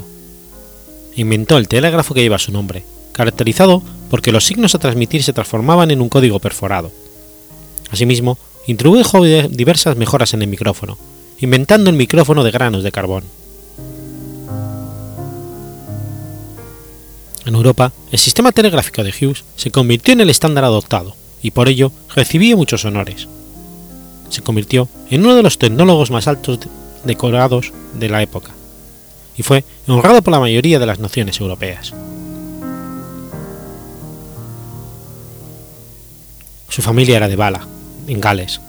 [1.17, 5.91] Inventó el telégrafo que lleva su nombre, caracterizado porque los signos a transmitir se transformaban
[5.91, 6.93] en un código perforado.
[7.91, 8.39] Asimismo,
[8.69, 10.97] introdujo diversas mejoras en el micrófono,
[11.41, 13.25] inventando el micrófono de granos de carbón.
[17.49, 21.71] En Europa, el sistema telegráfico de Hughes se convirtió en el estándar adoptado y por
[21.71, 23.27] ello recibió muchos honores.
[24.29, 26.59] Se convirtió en uno de los tecnólogos más altos
[27.05, 28.51] decorados de la época
[29.35, 31.95] y fue honrado por la mayoría de las naciones europeas.
[36.69, 37.67] Su familia era de Bala,
[38.09, 38.61] en Gales.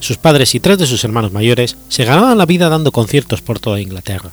[0.00, 3.58] Sus padres y tres de sus hermanos mayores se ganaban la vida dando conciertos por
[3.58, 4.32] toda Inglaterra.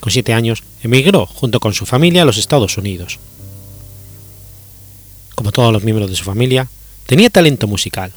[0.00, 3.18] Con siete años, emigró junto con su familia a los Estados Unidos.
[5.34, 6.68] Como todos los miembros de su familia,
[7.06, 8.12] tenía talento musical.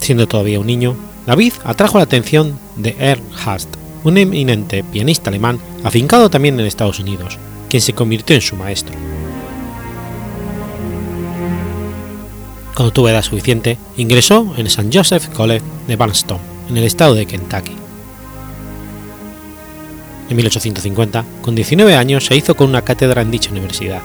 [0.00, 0.96] Siendo todavía un niño,
[1.26, 7.38] David atrajo la atención de Ernst un eminente pianista alemán afincado también en Estados Unidos,
[7.68, 8.94] quien se convirtió en su maestro.
[12.74, 14.90] Cuando tuvo edad suficiente, ingresó en St.
[14.92, 16.38] Joseph College de Barnston,
[16.68, 17.83] en el estado de Kentucky.
[20.34, 24.02] En 1850, con 19 años, se hizo con una cátedra en dicha universidad.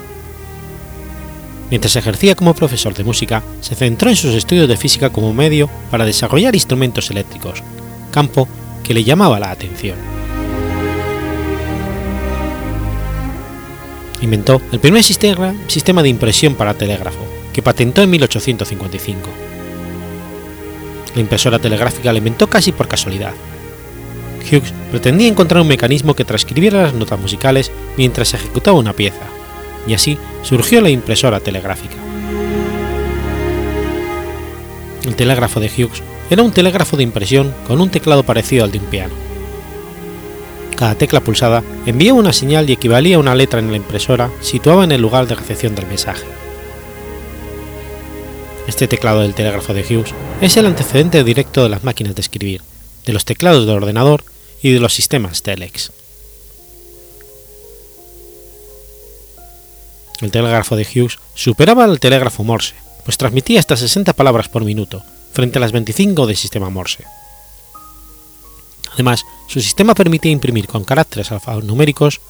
[1.71, 5.71] Mientras ejercía como profesor de música, se centró en sus estudios de física como medio
[5.89, 7.63] para desarrollar instrumentos eléctricos,
[8.11, 8.47] campo
[8.83, 9.97] que le llamaba la atención.
[14.21, 15.55] Inventó el primer sistema,
[16.03, 19.29] de impresión para telégrafo, que patentó en 1855.
[21.15, 23.33] La impresora telegráfica la inventó casi por casualidad,
[24.39, 29.25] Hughes pretendía encontrar un mecanismo que transcribiera las notas musicales mientras se ejecutaba una pieza,
[29.87, 31.95] y así surgió la impresora telegráfica.
[35.05, 38.79] El telégrafo de Hughes era un telégrafo de impresión con un teclado parecido al de
[38.79, 39.13] un piano.
[40.75, 44.83] Cada tecla pulsada enviaba una señal y equivalía a una letra en la impresora situada
[44.83, 46.23] en el lugar de recepción del mensaje.
[48.67, 52.61] Este teclado del telégrafo de Hughes es el antecedente directo de las máquinas de escribir,
[53.09, 54.23] de los teclados de ordenador
[54.61, 55.91] y de los sistemas Telex.
[60.21, 65.01] El telégrafo de Hughes superaba al telégrafo Morse, pues transmitía hasta 60 palabras por minuto,
[65.33, 67.03] frente a las 25 del sistema Morse.
[68.93, 72.21] Además, su sistema permitía imprimir con caracteres alfanuméricos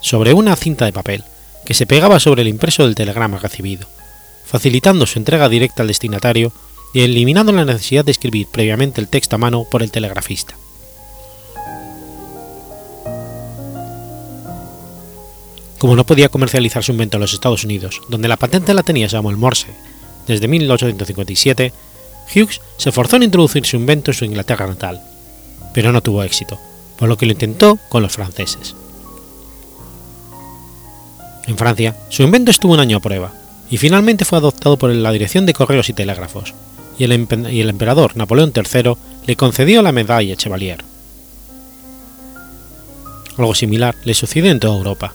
[0.00, 1.22] sobre una cinta de papel,
[1.64, 3.86] que se pegaba sobre el impreso del telegrama recibido,
[4.44, 6.52] facilitando su entrega directa al destinatario
[6.92, 10.56] y eliminando la necesidad de escribir previamente el texto a mano por el telegrafista.
[15.78, 19.08] Como no podía comercializar su invento en los Estados Unidos, donde la patente la tenía
[19.08, 19.68] Samuel Morse
[20.26, 21.72] desde 1857,
[22.34, 25.00] Hughes se forzó en introducir su invento en su Inglaterra natal,
[25.74, 26.58] pero no tuvo éxito,
[26.96, 28.74] por lo que lo intentó con los franceses.
[31.46, 33.32] En Francia, su invento estuvo un año a prueba,
[33.70, 36.54] y finalmente fue adoptado por la Dirección de Correos y Telégrafos,
[36.98, 38.94] y el, emperador Napoleón III
[39.26, 40.84] le concedió la medalla Chevalier.
[43.36, 45.12] Algo similar le sucedió en toda Europa.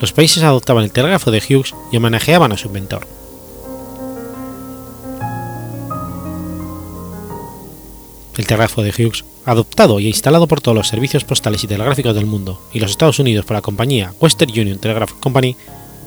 [0.00, 3.06] Los países adoptaban el telégrafo de Hughes y homenajeaban a su inventor.
[8.36, 12.26] El telégrafo de Hughes, adoptado y instalado por todos los servicios postales y telegráficos del
[12.26, 15.56] mundo y los Estados Unidos por la compañía Western Union Telegraph Company,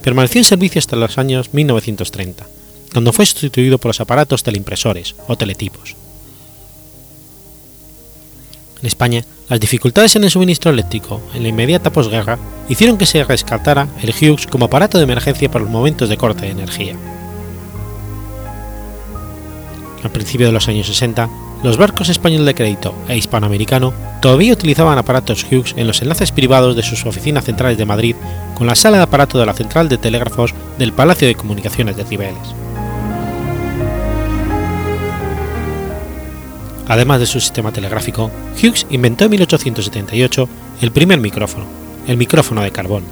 [0.03, 2.45] permaneció en servicio hasta los años 1930,
[2.91, 5.95] cuando fue sustituido por los aparatos teleimpresores o teletipos.
[8.81, 12.37] En España, las dificultades en el suministro eléctrico en la inmediata posguerra
[12.69, 16.45] hicieron que se rescatara el Hughes como aparato de emergencia para los momentos de corte
[16.45, 16.95] de energía.
[20.03, 21.29] Al principio de los años 60,
[21.63, 26.75] los barcos español de crédito e hispanoamericano todavía utilizaban aparatos Hughes en los enlaces privados
[26.75, 28.15] de sus oficinas centrales de Madrid
[28.53, 32.05] con la sala de aparato de la central de telégrafos del Palacio de Comunicaciones de
[32.05, 32.66] Cibeles.
[36.87, 40.49] Además de su sistema telegráfico, Hughes inventó en 1878
[40.81, 41.65] el primer micrófono,
[42.07, 43.03] el micrófono de carbón.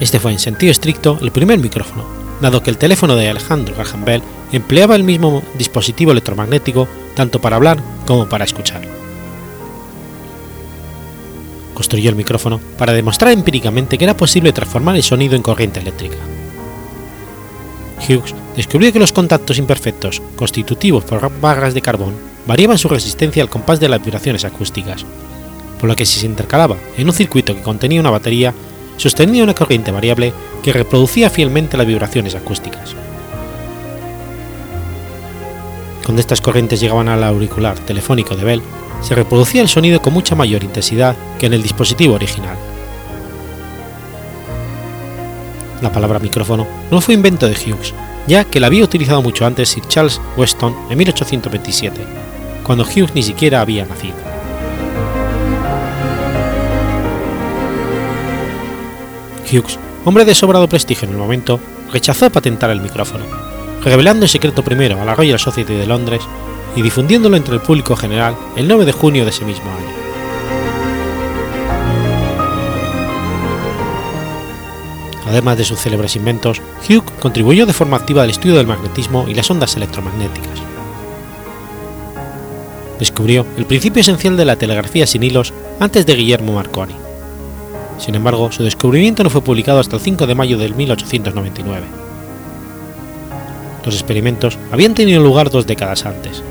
[0.00, 2.04] Este fue en sentido estricto el primer micrófono,
[2.40, 7.56] dado que el teléfono de Alejandro Graham Bell empleaba el mismo dispositivo electromagnético tanto para
[7.56, 8.82] hablar como para escuchar.
[11.74, 16.16] Construyó el micrófono para demostrar empíricamente que era posible transformar el sonido en corriente eléctrica.
[18.08, 22.14] Hughes descubrió que los contactos imperfectos constitutivos por barras de carbón
[22.46, 25.04] variaban su resistencia al compás de las vibraciones acústicas,
[25.80, 28.54] por lo que si se intercalaba en un circuito que contenía una batería,
[28.96, 30.32] sostenía una corriente variable
[30.62, 32.94] que reproducía fielmente las vibraciones acústicas.
[36.04, 38.62] Cuando estas corrientes llegaban al auricular telefónico de Bell,
[39.00, 42.56] se reproducía el sonido con mucha mayor intensidad que en el dispositivo original.
[45.80, 47.92] La palabra micrófono no fue invento de Hughes,
[48.26, 52.00] ya que la había utilizado mucho antes Sir Charles Weston en 1827,
[52.62, 54.16] cuando Hughes ni siquiera había nacido.
[59.50, 61.60] Hughes, hombre de sobrado prestigio en el momento,
[61.92, 63.24] rechazó patentar el micrófono,
[63.82, 66.22] revelando el secreto primero a la Royal Society de Londres
[66.74, 70.03] y difundiéndolo entre el público general el 9 de junio de ese mismo año.
[75.34, 79.34] Además de sus célebres inventos, Hughes contribuyó de forma activa al estudio del magnetismo y
[79.34, 80.60] las ondas electromagnéticas.
[83.00, 86.94] Descubrió el principio esencial de la telegrafía sin hilos antes de Guillermo Marconi.
[87.98, 91.84] Sin embargo, su descubrimiento no fue publicado hasta el 5 de mayo de 1899.
[93.84, 96.44] Los experimentos habían tenido lugar dos décadas antes.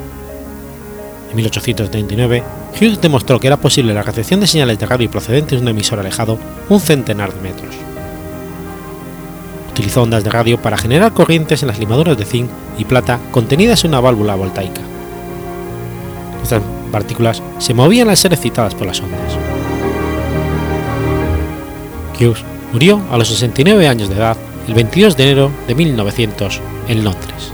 [1.30, 2.44] En 1839,
[2.76, 6.00] Hughes demostró que era posible la recepción de señales de radio procedentes de un emisor
[6.00, 7.93] alejado un centenar de metros.
[9.74, 12.48] Utilizó ondas de radio para generar corrientes en las limaduras de zinc
[12.78, 14.82] y plata contenidas en una válvula voltaica.
[16.44, 16.62] Estas
[16.92, 19.36] partículas se movían al ser excitadas por las ondas.
[22.20, 27.04] Hughes murió a los 69 años de edad el 22 de enero de 1900 en
[27.04, 27.52] Londres.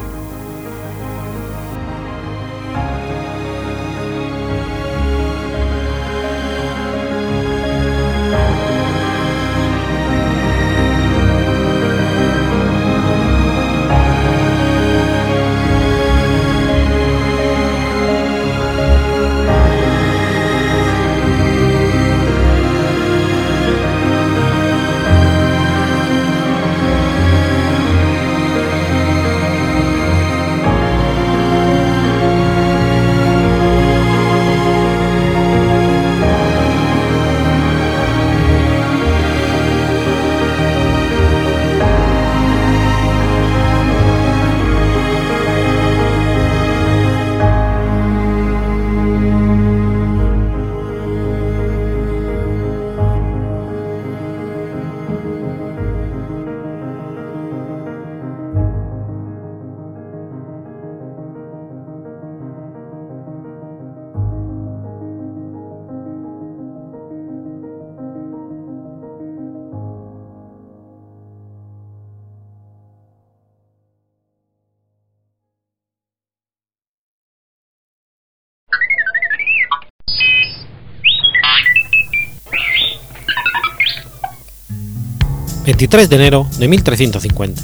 [85.80, 87.64] 23 de enero de 1350.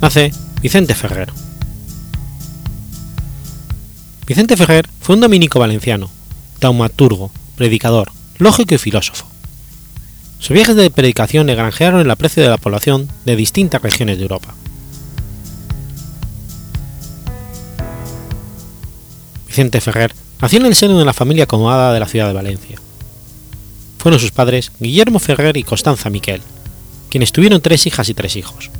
[0.00, 0.30] Nace
[0.62, 1.32] Vicente Ferrer.
[4.24, 6.12] Vicente Ferrer fue un dominico valenciano,
[6.60, 9.26] taumaturgo, predicador, lógico y filósofo.
[10.38, 14.22] Sus viajes de predicación le granjearon el aprecio de la población de distintas regiones de
[14.22, 14.54] Europa.
[19.48, 22.78] Vicente Ferrer nació en el seno de una familia acomodada de la ciudad de Valencia.
[23.98, 26.42] Fueron sus padres Guillermo Ferrer y Constanza Miquel,
[27.10, 28.70] quienes tuvieron tres hijas y tres hijos.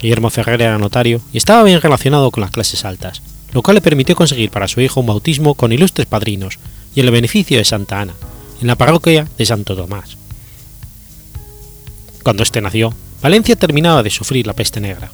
[0.00, 3.80] Guillermo Ferrer era notario y estaba bien relacionado con las clases altas, lo cual le
[3.80, 6.58] permitió conseguir para su hijo un bautismo con ilustres padrinos
[6.94, 8.14] y el beneficio de Santa Ana,
[8.60, 10.16] en la parroquia de Santo Tomás.
[12.22, 12.92] Cuando éste nació,
[13.22, 15.10] Valencia terminaba de sufrir la peste negra.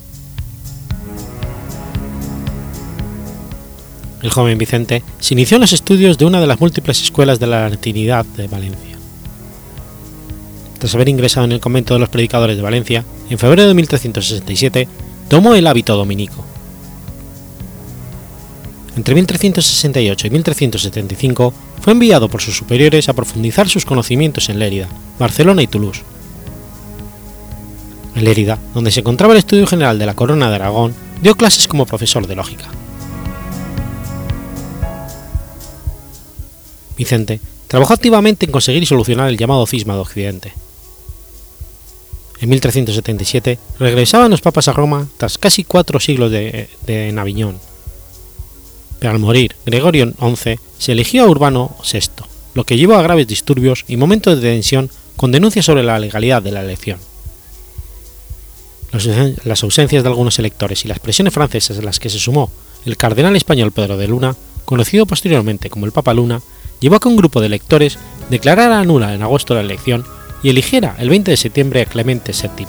[4.23, 7.49] El joven Vicente se inició en los estudios de una de las múltiples escuelas de
[7.49, 8.92] la Latinidad de Valencia.
[10.83, 14.89] Tras haber ingresado en el convento de los predicadores de Valencia, en febrero de 1367,
[15.29, 16.45] tomó el hábito dominico.
[18.97, 24.89] Entre 1368 y 1375 fue enviado por sus superiores a profundizar sus conocimientos en Lérida,
[25.21, 26.03] Barcelona y Toulouse.
[28.17, 31.69] En Lérida, donde se encontraba el Estudio General de la Corona de Aragón, dio clases
[31.69, 32.65] como profesor de lógica.
[36.97, 40.62] Vicente trabajó activamente en conseguir y solucionar el llamado cisma de Occidente.
[42.43, 47.57] En 1377 regresaban los papas a Roma tras casi cuatro siglos de, de en Aviñón.
[48.99, 52.25] Pero al morir Gregorio XI se eligió a Urbano VI,
[52.55, 56.43] lo que llevó a graves disturbios y momentos de tensión con denuncias sobre la legalidad
[56.43, 56.99] de la elección.
[59.45, 62.51] Las ausencias de algunos electores y las presiones francesas a las que se sumó
[62.85, 64.35] el cardenal español Pedro de Luna,
[64.65, 66.43] conocido posteriormente como el Papa Luna,
[66.81, 70.05] llevó a que un grupo de electores declarara nula en agosto la elección
[70.43, 72.67] y eligiera el 20 de septiembre a Clemente VII.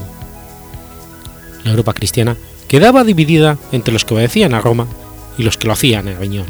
[1.64, 4.88] La Europa cristiana quedaba dividida entre los que obedecían a Roma
[5.38, 6.46] y los que lo hacían en Aviñón.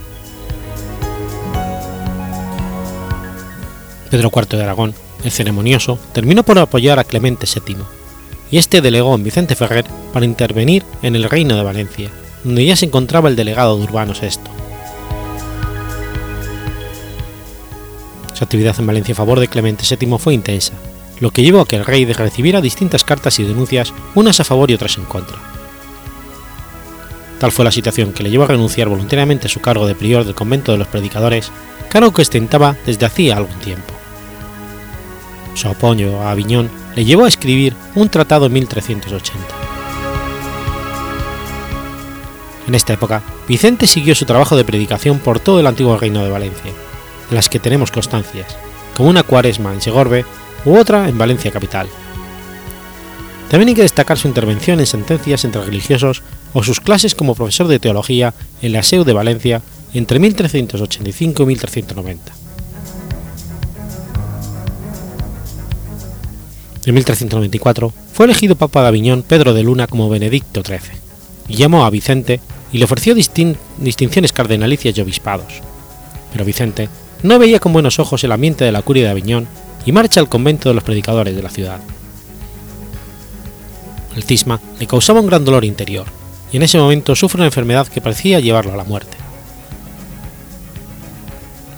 [4.09, 4.93] Pedro IV de Aragón,
[5.23, 7.77] el ceremonioso, terminó por apoyar a Clemente VII,
[8.51, 12.11] y este delegó en Vicente Ferrer para intervenir en el Reino de Valencia,
[12.43, 14.39] donde ya se encontraba el delegado de Urbano VI.
[18.33, 20.73] Su actividad en Valencia a favor de Clemente VII fue intensa,
[21.23, 24.69] lo que llevó a que el rey recibiera distintas cartas y denuncias, unas a favor
[24.69, 25.37] y otras en contra.
[27.39, 30.25] Tal fue la situación que le llevó a renunciar voluntariamente a su cargo de prior
[30.25, 31.49] del convento de los predicadores,
[31.87, 33.93] cargo que ostentaba desde hacía algún tiempo.
[35.53, 39.47] Su apoyo a Aviñón le llevó a escribir un tratado en 1380.
[42.67, 46.31] En esta época, Vicente siguió su trabajo de predicación por todo el antiguo reino de
[46.31, 46.73] Valencia,
[47.29, 48.57] en las que tenemos constancias,
[48.97, 50.25] como una cuaresma en Segorbe
[50.65, 51.87] u otra en Valencia capital.
[53.49, 57.67] También hay que destacar su intervención en sentencias entre religiosos o sus clases como profesor
[57.67, 59.61] de teología en la SEU de Valencia
[59.93, 62.33] entre 1385 y 1390.
[66.85, 70.79] En 1394 fue elegido Papa de Aviñón Pedro de Luna como Benedicto XIII,
[71.47, 72.41] y llamó a Vicente
[72.73, 75.61] y le ofreció distinciones cardenalicias y obispados.
[76.31, 76.89] Pero Vicente
[77.21, 79.47] no veía con buenos ojos el ambiente de la curia de Aviñón
[79.85, 81.79] y marcha al convento de los predicadores de la ciudad.
[84.15, 86.05] El cisma le causaba un gran dolor interior,
[86.51, 89.17] y en ese momento sufre una enfermedad que parecía llevarlo a la muerte.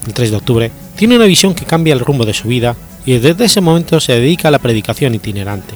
[0.06, 2.76] El 3 de octubre tiene una visión que cambia el rumbo de su vida
[3.06, 5.74] y desde ese momento se dedica a la predicación itinerante,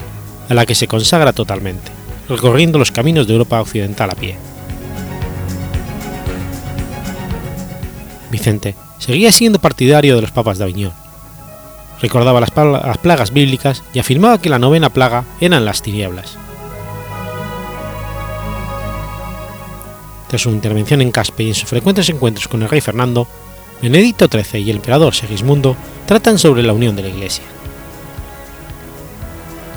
[0.49, 1.91] a la que se consagra totalmente,
[2.27, 4.37] recorriendo los caminos de Europa occidental a pie.
[8.31, 10.93] Vicente seguía siendo partidario de los papas de Aviñón.
[12.01, 12.51] Recordaba las,
[12.97, 16.37] plagas bíblicas y afirmaba que la novena plaga eran las tinieblas.
[20.27, 23.27] Tras su intervención en Caspe y en sus frecuentes encuentros con el rey Fernando,
[23.81, 25.75] Benedicto XIII y el emperador Segismundo
[26.05, 27.43] tratan sobre la unión de la Iglesia.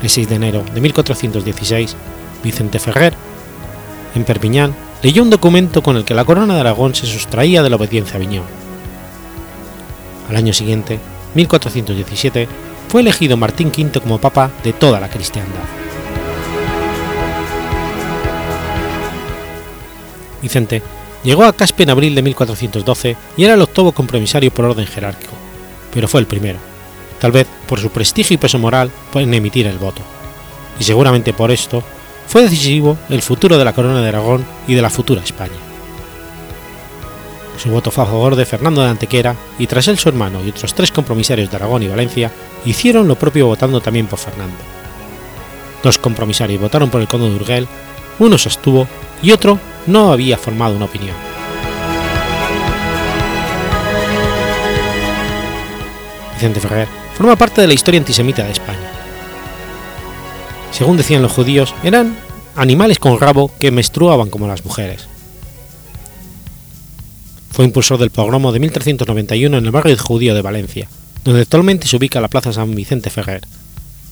[0.01, 1.95] El 6 de enero de 1416,
[2.43, 3.13] Vicente Ferrer,
[4.15, 7.69] en Perpiñán, leyó un documento con el que la corona de Aragón se sustraía de
[7.69, 8.45] la obediencia a Aviñón.
[10.29, 10.99] Al año siguiente,
[11.35, 12.47] 1417,
[12.87, 15.63] fue elegido Martín V como papa de toda la cristiandad.
[20.41, 20.81] Vicente
[21.23, 25.33] llegó a Caspe en abril de 1412 y era el octavo compromisario por orden jerárquico,
[25.93, 26.59] pero fue el primero,
[27.19, 30.01] tal vez por su prestigio y peso moral en emitir el voto,
[30.79, 31.81] y seguramente por esto
[32.27, 35.72] fue decisivo el futuro de la corona de Aragón y de la futura España
[37.57, 40.49] su voto fue a favor de Fernando de Antequera y tras él su hermano y
[40.49, 42.31] otros tres compromisarios de Aragón y Valencia
[42.65, 44.57] hicieron lo propio votando también por Fernando.
[45.83, 47.67] Dos compromisarios votaron por el conde de Urgel,
[48.19, 48.87] uno se abstuvo
[49.21, 51.15] y otro no había formado una opinión.
[56.33, 58.91] Vicente Ferrer forma parte de la historia antisemita de España.
[60.71, 62.17] Según decían los judíos, eran
[62.55, 65.07] animales con rabo que menstruaban como las mujeres
[67.53, 70.89] fue impulsor del pogromo de 1391 en el barrio judío de Valencia,
[71.23, 73.43] donde actualmente se ubica la Plaza San Vicente Ferrer,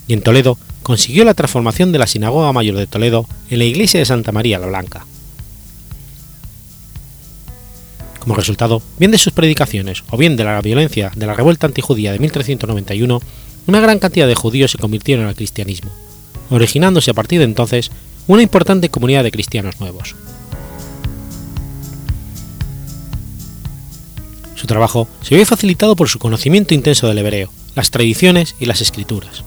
[0.07, 3.99] y en Toledo consiguió la transformación de la Sinagoga Mayor de Toledo en la iglesia
[3.99, 5.07] de Santa María la Blanca.
[8.19, 12.11] Como resultado, bien de sus predicaciones o bien de la violencia de la revuelta antijudía
[12.11, 13.21] de 1391,
[13.65, 15.89] una gran cantidad de judíos se convirtieron al cristianismo,
[16.51, 17.89] originándose a partir de entonces
[18.27, 20.13] una importante comunidad de cristianos nuevos.
[24.62, 28.80] Su trabajo se vio facilitado por su conocimiento intenso del hebreo, las tradiciones y las
[28.80, 29.43] escrituras.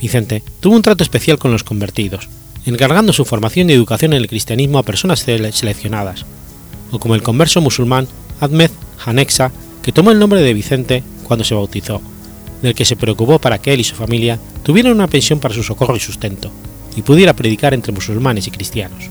[0.00, 2.30] Vicente tuvo un trato especial con los convertidos,
[2.64, 6.24] encargando su formación y educación en el cristianismo a personas seleccionadas,
[6.92, 8.08] o como el converso musulmán
[8.40, 8.70] Ahmed
[9.04, 9.52] Hanexa,
[9.82, 12.00] que tomó el nombre de Vicente cuando se bautizó,
[12.62, 15.62] del que se preocupó para que él y su familia tuvieran una pensión para su
[15.62, 16.50] socorro y sustento,
[16.96, 19.10] y pudiera predicar entre musulmanes y cristianos.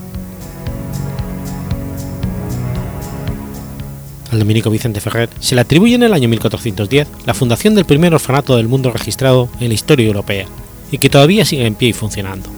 [4.35, 8.13] Al dominico Vicente Ferrer se le atribuye en el año 1410 la fundación del primer
[8.13, 10.45] orfanato del mundo registrado en la historia europea,
[10.91, 12.49] y que todavía sigue en pie y funcionando.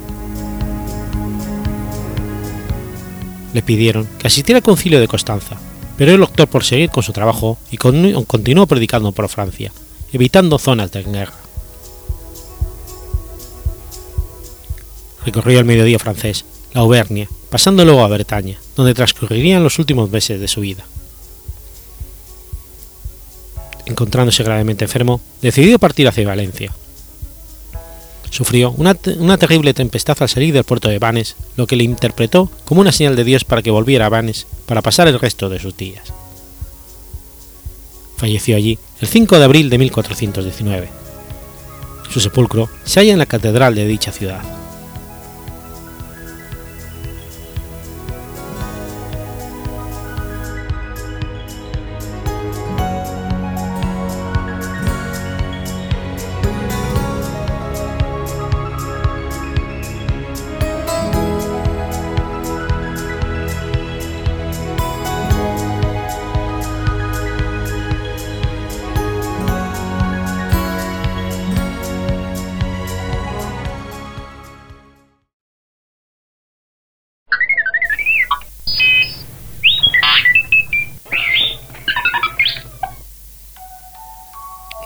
[3.54, 5.56] Le pidieron que asistiera al concilio de Constanza,
[6.00, 9.72] pero él optó por seguir con su trabajo y continuó predicando por Francia,
[10.12, 11.36] evitando zonas de guerra.
[15.24, 20.40] Recorrió el mediodía francés, la Auvernia, pasando luego a Bretaña, donde transcurrirían los últimos meses
[20.40, 20.88] de su vida.
[23.88, 26.72] Encontrándose gravemente enfermo, decidió partir hacia Valencia,
[28.30, 32.82] Sufrió una, terrible tempestad al salir del puerto de Vannes, lo que le interpretó como
[32.82, 35.76] una señal de Dios para que volviera a Vannes para pasar el resto de sus
[35.76, 36.14] días.
[38.18, 40.90] Falleció allí el 5 de abril de 1419.
[42.12, 44.42] Su sepulcro se halla en la catedral de dicha ciudad.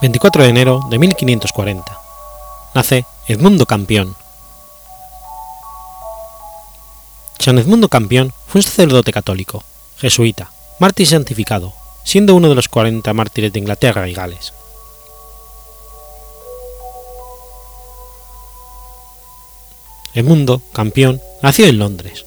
[0.01, 1.99] 24 de enero de 1540.
[2.73, 4.15] Nace Edmundo Campión.
[7.37, 9.63] San Edmundo Campión fue un sacerdote católico,
[9.97, 10.49] jesuita,
[10.79, 11.73] mártir santificado,
[12.03, 14.53] siendo uno de los 40 mártires de Inglaterra y Gales.
[20.15, 22.25] Edmundo Campión nació en Londres.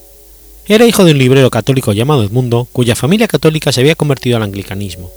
[0.66, 4.44] Era hijo de un librero católico llamado Edmundo, cuya familia católica se había convertido al
[4.44, 5.10] anglicanismo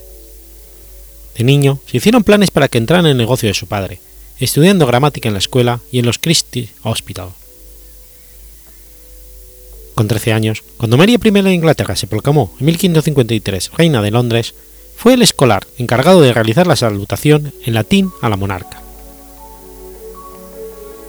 [1.38, 4.00] de niño, se hicieron planes para que entrara en el negocio de su padre,
[4.40, 7.30] estudiando gramática en la escuela y en los Christie Hospital.
[9.96, 14.54] Con 13 años, cuando María I de Inglaterra se proclamó en 1553 reina de Londres,
[14.96, 18.82] fue el escolar encargado de realizar la salutación en latín a la monarca.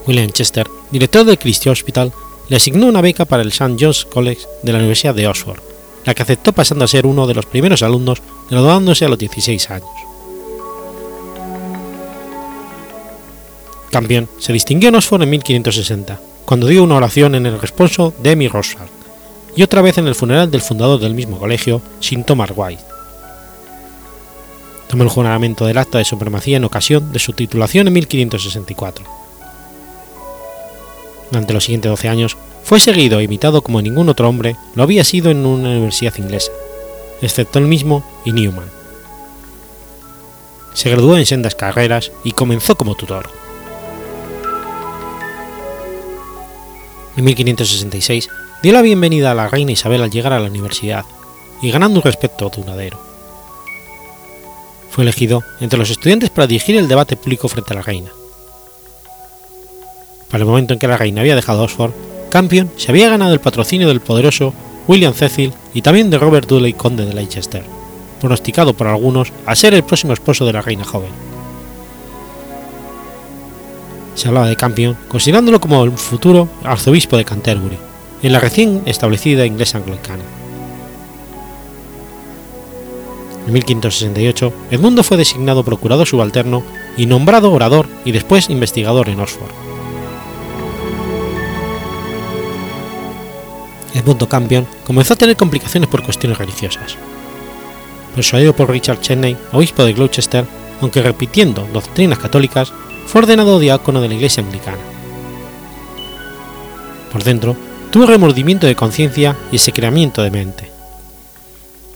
[0.06, 2.12] William Chester, director del Christie Hospital,
[2.48, 3.76] le asignó una beca para el St.
[3.78, 5.60] John's College de la Universidad de Oxford,
[6.04, 9.70] la que aceptó pasando a ser uno de los primeros alumnos graduándose a los 16
[9.70, 10.07] años.
[13.90, 18.32] Campion se distinguió en Oxford en 1560, cuando dio una oración en el responso de
[18.32, 18.88] Emmy Roswell,
[19.56, 22.82] y otra vez en el funeral del fundador del mismo colegio, Sir Thomas White.
[24.88, 29.04] Tomó el juramento del acta de supremacía en ocasión de su titulación en 1564.
[31.30, 35.04] Durante los siguientes 12 años fue seguido e imitado como ningún otro hombre lo había
[35.04, 36.52] sido en una universidad inglesa,
[37.20, 38.70] excepto el mismo y Newman.
[40.74, 43.28] Se graduó en sendas carreras y comenzó como tutor.
[47.18, 48.30] En 1566
[48.62, 51.04] dio la bienvenida a la reina Isabel al llegar a la universidad
[51.60, 52.96] y ganando un respeto duradero.
[54.88, 58.10] Fue elegido entre los estudiantes para dirigir el debate público frente a la reina.
[60.30, 61.90] Para el momento en que la reina había dejado Oxford,
[62.30, 64.54] Campion se había ganado el patrocinio del poderoso
[64.86, 67.64] William Cecil y también de Robert Dudley, conde de Leicester,
[68.20, 71.10] pronosticado por algunos a ser el próximo esposo de la reina joven
[74.18, 77.78] se hablaba de Campion considerándolo como el futuro arzobispo de Canterbury,
[78.22, 80.24] en la recién establecida iglesia anglicana.
[83.46, 86.62] En 1568, Edmundo fue designado procurador subalterno
[86.96, 89.48] y nombrado orador y después investigador en Oxford.
[93.94, 96.96] Edmundo Campion comenzó a tener complicaciones por cuestiones religiosas.
[98.14, 100.44] Persuadido por Richard Cheney, obispo de Gloucester,
[100.80, 102.72] aunque repitiendo doctrinas católicas,
[103.08, 104.78] fue ordenado diácono de la iglesia anglicana.
[107.10, 107.56] Por dentro,
[107.90, 110.70] tuvo remordimiento de conciencia y secreamiento de mente.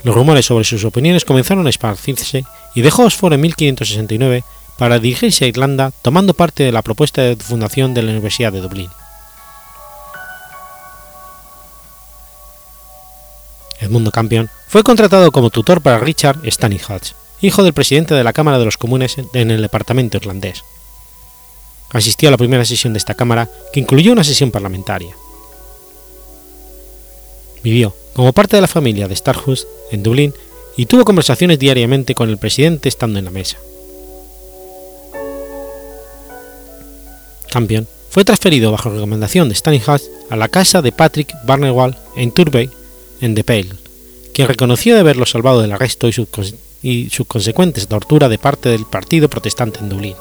[0.05, 2.45] Los rumores sobre sus opiniones comenzaron a esparcirse
[2.75, 4.43] y dejó Oxford en 1569
[4.79, 8.63] para dirigirse a Irlanda tomando parte de la propuesta de fundación de la Universidad de
[8.63, 8.91] Dublín.
[13.81, 18.33] Edmundo Campion fue contratado como tutor para Richard Stanley Hodge, hijo del presidente de la
[18.33, 20.65] Cámara de los Comunes en el departamento irlandés.
[21.93, 25.15] Asistió a la primera sesión de esta Cámara, que incluyó una sesión parlamentaria.
[27.63, 30.35] Vivió como parte de la familia de Starhurst en Dublín
[30.77, 33.59] y tuvo conversaciones diariamente con el presidente estando en la mesa.
[37.51, 42.33] Campion fue transferido bajo recomendación de Stanley Hodge a la casa de Patrick Barnewall en
[42.33, 42.71] Turbay,
[43.21, 43.69] en The Pale,
[44.33, 46.27] quien reconoció de haberlo salvado del arresto y su,
[46.83, 50.17] y su consecuente tortura de parte del Partido Protestante en Dublín.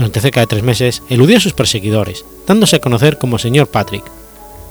[0.00, 4.02] Durante cerca de tres meses eludió a sus perseguidores, dándose a conocer como señor Patrick,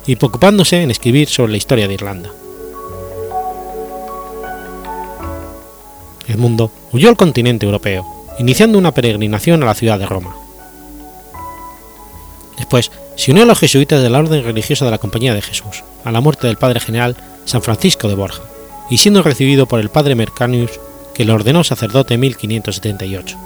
[0.07, 2.31] y preocupándose en escribir sobre la historia de Irlanda.
[6.27, 8.07] Edmundo huyó al continente europeo,
[8.39, 10.35] iniciando una peregrinación a la ciudad de Roma.
[12.57, 15.83] Después se unió a los jesuitas de la Orden Religiosa de la Compañía de Jesús,
[16.03, 17.15] a la muerte del padre general
[17.45, 18.41] San Francisco de Borja,
[18.89, 20.79] y siendo recibido por el padre Mercanius,
[21.13, 23.37] que lo ordenó sacerdote en 1578.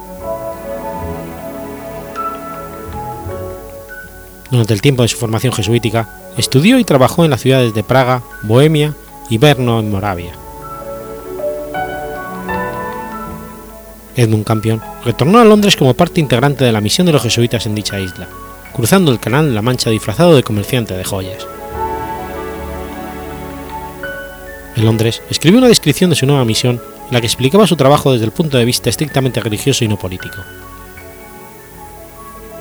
[4.54, 8.22] Durante el tiempo de su formación jesuítica, estudió y trabajó en las ciudades de Praga,
[8.44, 8.94] Bohemia
[9.28, 10.34] y Brno en Moravia.
[14.16, 17.74] Edmund Campion retornó a Londres como parte integrante de la misión de los jesuitas en
[17.74, 18.28] dicha isla,
[18.74, 21.48] cruzando el canal la Mancha disfrazado de comerciante de joyas.
[24.76, 28.14] En Londres escribió una descripción de su nueva misión en la que explicaba su trabajo
[28.14, 30.38] desde el punto de vista estrictamente religioso y no político.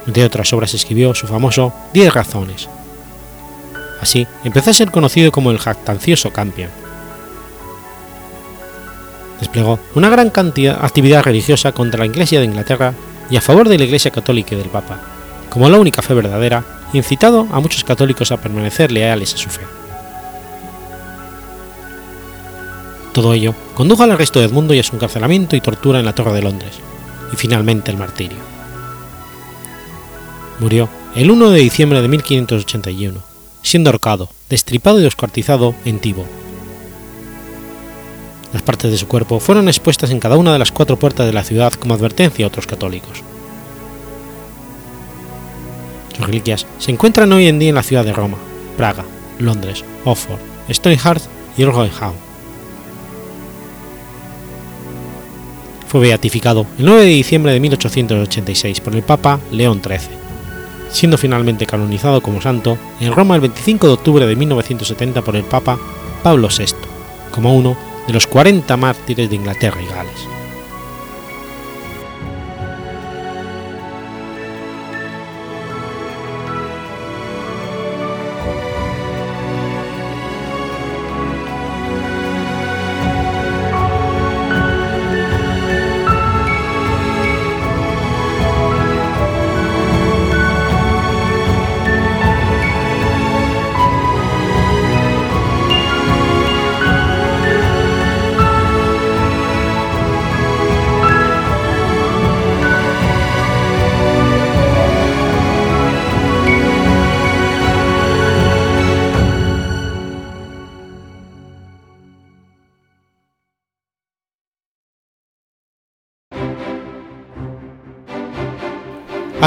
[0.07, 2.69] Entre otras obras escribió su famoso Diez razones.
[4.01, 6.71] Así empezó a ser conocido como el jactancioso Campion.
[9.39, 12.95] Desplegó una gran cantidad, actividad religiosa contra la Iglesia de Inglaterra
[13.31, 15.01] y a favor de la Iglesia católica y del Papa,
[15.49, 19.63] como la única fe verdadera, incitado a muchos católicos a permanecer leales a su fe.
[23.13, 26.15] Todo ello condujo al arresto de Edmundo y a su encarcelamiento y tortura en la
[26.15, 26.73] Torre de Londres,
[27.33, 28.52] y finalmente el martirio.
[30.63, 33.21] Murió el 1 de diciembre de 1581,
[33.63, 36.25] siendo ahorcado, destripado y descuartizado en Tibo.
[38.53, 41.33] Las partes de su cuerpo fueron expuestas en cada una de las cuatro puertas de
[41.33, 43.25] la ciudad como advertencia a otros católicos.
[46.17, 48.39] Sus reliquias se encuentran hoy en día en la ciudad de Roma,
[48.77, 49.05] Praga,
[49.41, 50.39] Londres, Oxford,
[50.71, 51.25] Stoneheart
[51.57, 52.13] y Rockingham.
[55.89, 60.22] Fue beatificado el 9 de diciembre de 1886 por el Papa León XIII,
[60.93, 65.45] siendo finalmente canonizado como santo en Roma el 25 de octubre de 1970 por el
[65.45, 65.79] Papa
[66.23, 66.67] Pablo VI,
[67.33, 67.77] como uno
[68.07, 70.42] de los 40 mártires de Inglaterra y Gales.